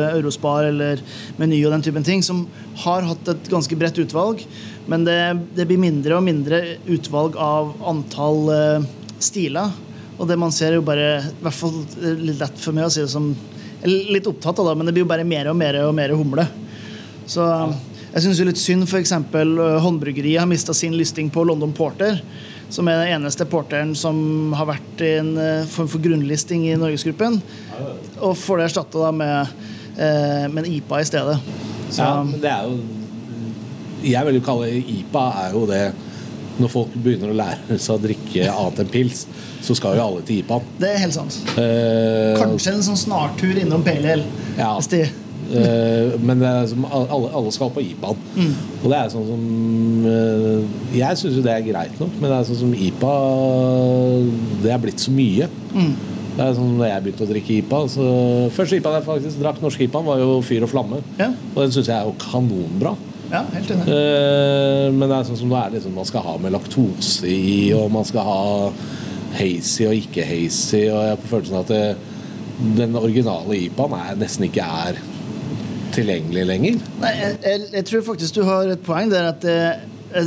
[0.10, 1.02] Eurospar eller
[1.40, 2.44] Meny og den typen ting, som
[2.84, 4.44] har hatt et ganske bredt utvalg.
[4.92, 5.20] Men det,
[5.56, 8.88] det blir mindre og mindre utvalg av antall uh,
[9.24, 9.72] stiler.
[10.18, 11.80] Og det man ser, er jo bare i hvert fall
[12.20, 13.34] litt lett for meg å si det som
[13.84, 16.46] Litt opptatt av det, men det blir jo bare mer og mer og mer humle.
[17.28, 17.44] Så
[18.14, 19.12] jeg syns litt synd f.eks.
[19.84, 22.22] Håndbryggeriet har mista sin lysting på London Porter.
[22.74, 24.18] Som er den eneste porteren som
[24.58, 27.38] har vært i en eh, form for grunnlisting i Norgesgruppen.
[28.24, 29.52] Og får det erstatta med,
[29.98, 31.38] eh, med en IPA i stedet.
[31.94, 32.80] Så, Ja, det er jo
[34.04, 35.84] Jeg vil jo kalle IPA er jo det
[36.58, 39.24] Når folk begynner å lære seg å drikke annet enn pils,
[39.66, 40.66] så skal jo alle til IPA-en.
[40.82, 41.38] det er helt sant.
[41.58, 44.20] Eh, Kanskje en sånn snartur innom Ale.
[44.58, 44.76] Ja.
[45.52, 48.24] Eh, men det er som, alle, alle skal på IPA-en.
[48.38, 48.54] Mm.
[48.80, 52.38] Og det er sånn som eh, Jeg syns jo det er greit nok, men det
[52.38, 53.14] er sånn som IPA
[54.64, 55.50] Det er blitt så mye.
[55.74, 55.94] Mm.
[56.34, 58.08] Det er sånn Da jeg begynte å drikke IPA så
[58.56, 61.02] Første IPA jeg faktisk drakk, norsk IPA, var jo Fyr og flamme.
[61.20, 61.30] Ja.
[61.54, 62.96] Og den syns jeg er jo kanonbra.
[63.34, 63.94] ja, helt enig.
[63.94, 67.72] Eh, men det er sånn som det er liksom, man skal ha med laktose i,
[67.78, 68.42] og man skal ha
[69.38, 70.84] hazy og ikke hazy.
[70.88, 71.86] Og jeg har på følelsen at det,
[72.78, 75.02] den originale IPA-en nesten ikke er
[75.96, 76.80] tilgjengelig lenger.
[77.02, 79.58] Nei, jeg, jeg, jeg tror faktisk du har et poeng der at det,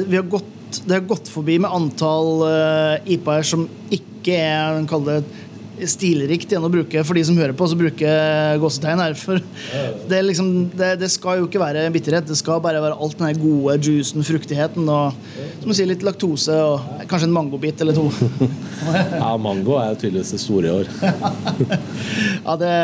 [0.07, 5.05] vi har gått, det har gått forbi med antall uh, IPA-er som ikke er kall
[5.07, 5.21] det
[5.85, 9.17] stilrikt igjen å bruke for de som hører på, så bruker gåsetegn her.
[9.19, 9.43] For
[10.09, 13.29] det, liksom, det, det skal jo ikke være bitterhet, det skal bare være alt den
[13.29, 15.17] her gode juicen, fruktigheten og
[15.61, 18.09] som du sier, litt laktose og kanskje en mangobit eller to.
[19.17, 20.91] Ja, mango er tydeligvis det store i år.
[22.47, 22.75] Ja, det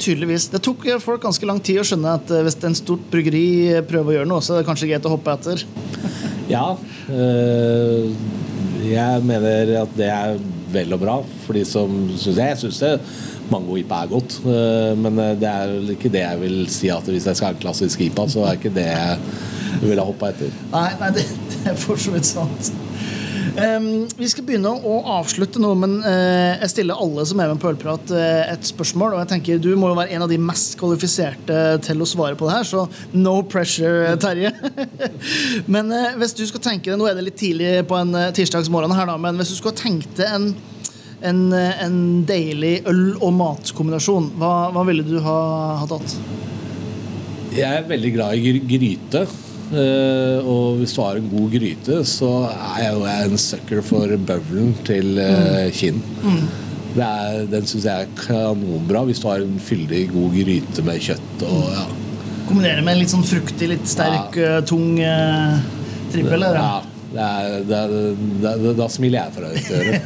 [0.00, 0.48] tydeligvis.
[0.52, 4.10] Det tok folk ganske lang tid å skjønne at eh, hvis en stort bryggeri prøver
[4.10, 5.64] å gjøre noe, så er det kanskje greit å hoppe etter.
[6.50, 6.64] Ja.
[7.12, 8.10] Øh,
[8.84, 10.40] jeg mener at det er
[10.74, 11.16] vel og bra
[11.46, 12.38] for de som syns.
[12.38, 12.82] Jeg syns
[13.52, 17.28] mango-IPA er godt, eh, men eh, det er ikke det jeg vil si at hvis
[17.28, 20.54] jeg skal ha en klassisk IPA, så er ikke det jeg vil ha hoppa etter.
[20.72, 22.72] Nei, nei det, det er for så vidt sant.
[23.54, 27.60] Ehm, vi skal begynne å avslutte nå, men uh, jeg stiller alle som er med
[27.62, 29.14] på Ølprat, uh, et spørsmål.
[29.14, 32.34] Og jeg tenker Du må jo være en av de mest kvalifiserte til å svare
[32.38, 32.84] på det her, så
[33.14, 34.50] no pressure, Terje.
[35.74, 38.32] men uh, hvis du skal tenke deg Nå er det litt tidlig på en eh,
[38.34, 40.50] tirsdagsmorgen her, da, men hvis du skulle tenkt deg en,
[41.26, 41.96] en, eh, en
[42.26, 45.38] deilig øl- og matkombinasjon, hva, hva ville du ha,
[45.80, 46.16] ha tatt?
[47.54, 49.24] Jeg er veldig glad i gry- gryte.
[49.72, 54.14] Eh, og hvis du har en god gryte, så er jeg jo en sucker for
[54.28, 56.00] bøvelen til uh, Kinn.
[56.24, 56.44] Mm.
[56.98, 61.46] er, den syns jeg er kanonbra hvis du har en fyldig, god gryte med kjøtt
[61.48, 61.84] og ja.
[62.44, 65.62] Kombinere med en litt sånn fruktig, litt sterk, eh, tung eh,
[66.12, 66.44] trippel?
[66.52, 66.82] ja
[67.14, 67.92] det er, det er,
[68.42, 69.98] det er, da smiler jeg fra øret til øre.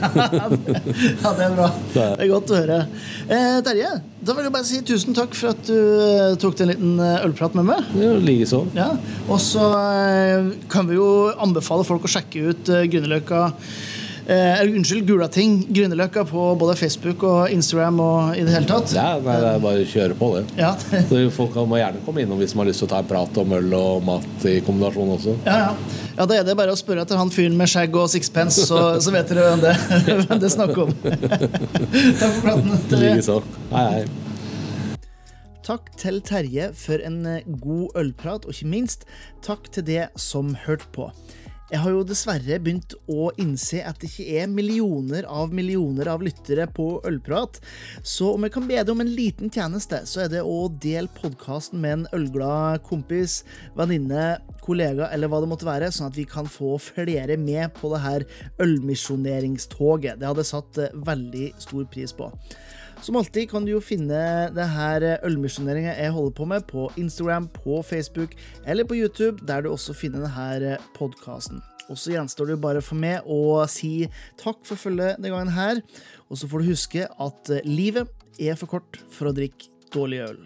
[1.23, 1.69] ja, det er bra.
[1.95, 2.79] Det er godt å høre.
[3.25, 3.93] Eh, Terje,
[4.29, 7.23] da vil jeg bare si tusen takk for at du eh, tok en liten eh,
[7.25, 7.87] ølprat med meg.
[7.95, 8.61] Det jo Likeså.
[8.77, 8.91] Ja.
[9.25, 11.09] Og så eh, kan vi jo
[11.41, 13.47] anbefale folk å sjekke ut Grünerløkka
[14.35, 15.55] eller Unnskyld, Gulating.
[15.73, 18.93] Grünerløkka på både Facebook og Instagram og i det hele tatt.
[18.93, 20.45] Ja, nei, det er bare å kjøre på, det.
[20.61, 20.75] Ja,
[21.09, 23.41] Så folk må gjerne komme innom hvis de har lyst til å ta en prat
[23.41, 25.37] om øl og mat i kombinasjon også.
[25.49, 25.99] ja, ja.
[26.19, 28.85] ja, da er det bare å spørre etter han fyren med skjegg og sixpence, så,
[29.01, 29.75] så vet dere hvem det,
[30.29, 30.97] hvem det snakker om.
[32.21, 32.81] Takk for praten.
[32.93, 33.43] Likeså.
[33.73, 34.27] Hei, hei.
[35.69, 39.03] Takk til Terje for en eh, god ølprat, og ikke minst
[39.45, 41.11] takk til det som hørte på.
[41.69, 46.23] Jeg har jo dessverre begynt å innse at det ikke er millioner av millioner av
[46.25, 47.59] lyttere på Ølprat,
[48.01, 51.13] så om jeg kan be deg om en liten tjeneste, så er det å dele
[51.19, 53.43] podkasten med en ølglad kompis,
[53.77, 57.93] venninne, kollega eller hva det måtte være, sånn at vi kan få flere med på
[57.93, 58.25] det her
[58.65, 60.17] ølmisjoneringstoget.
[60.23, 62.33] Det hadde satt eh, veldig stor pris på.
[63.03, 64.21] Som alltid kan du jo finne
[64.55, 68.35] det her ølmisjoneringa jeg holder på med, på Instagram, på Facebook
[68.67, 71.63] eller på YouTube, der du også finner denne podkasten.
[71.89, 74.09] Og så gjenstår det bare for meg å si
[74.41, 75.83] takk for følget denne gangen her.
[76.29, 80.43] Og så får du huske at livet er for kort for å drikke dårlig øl.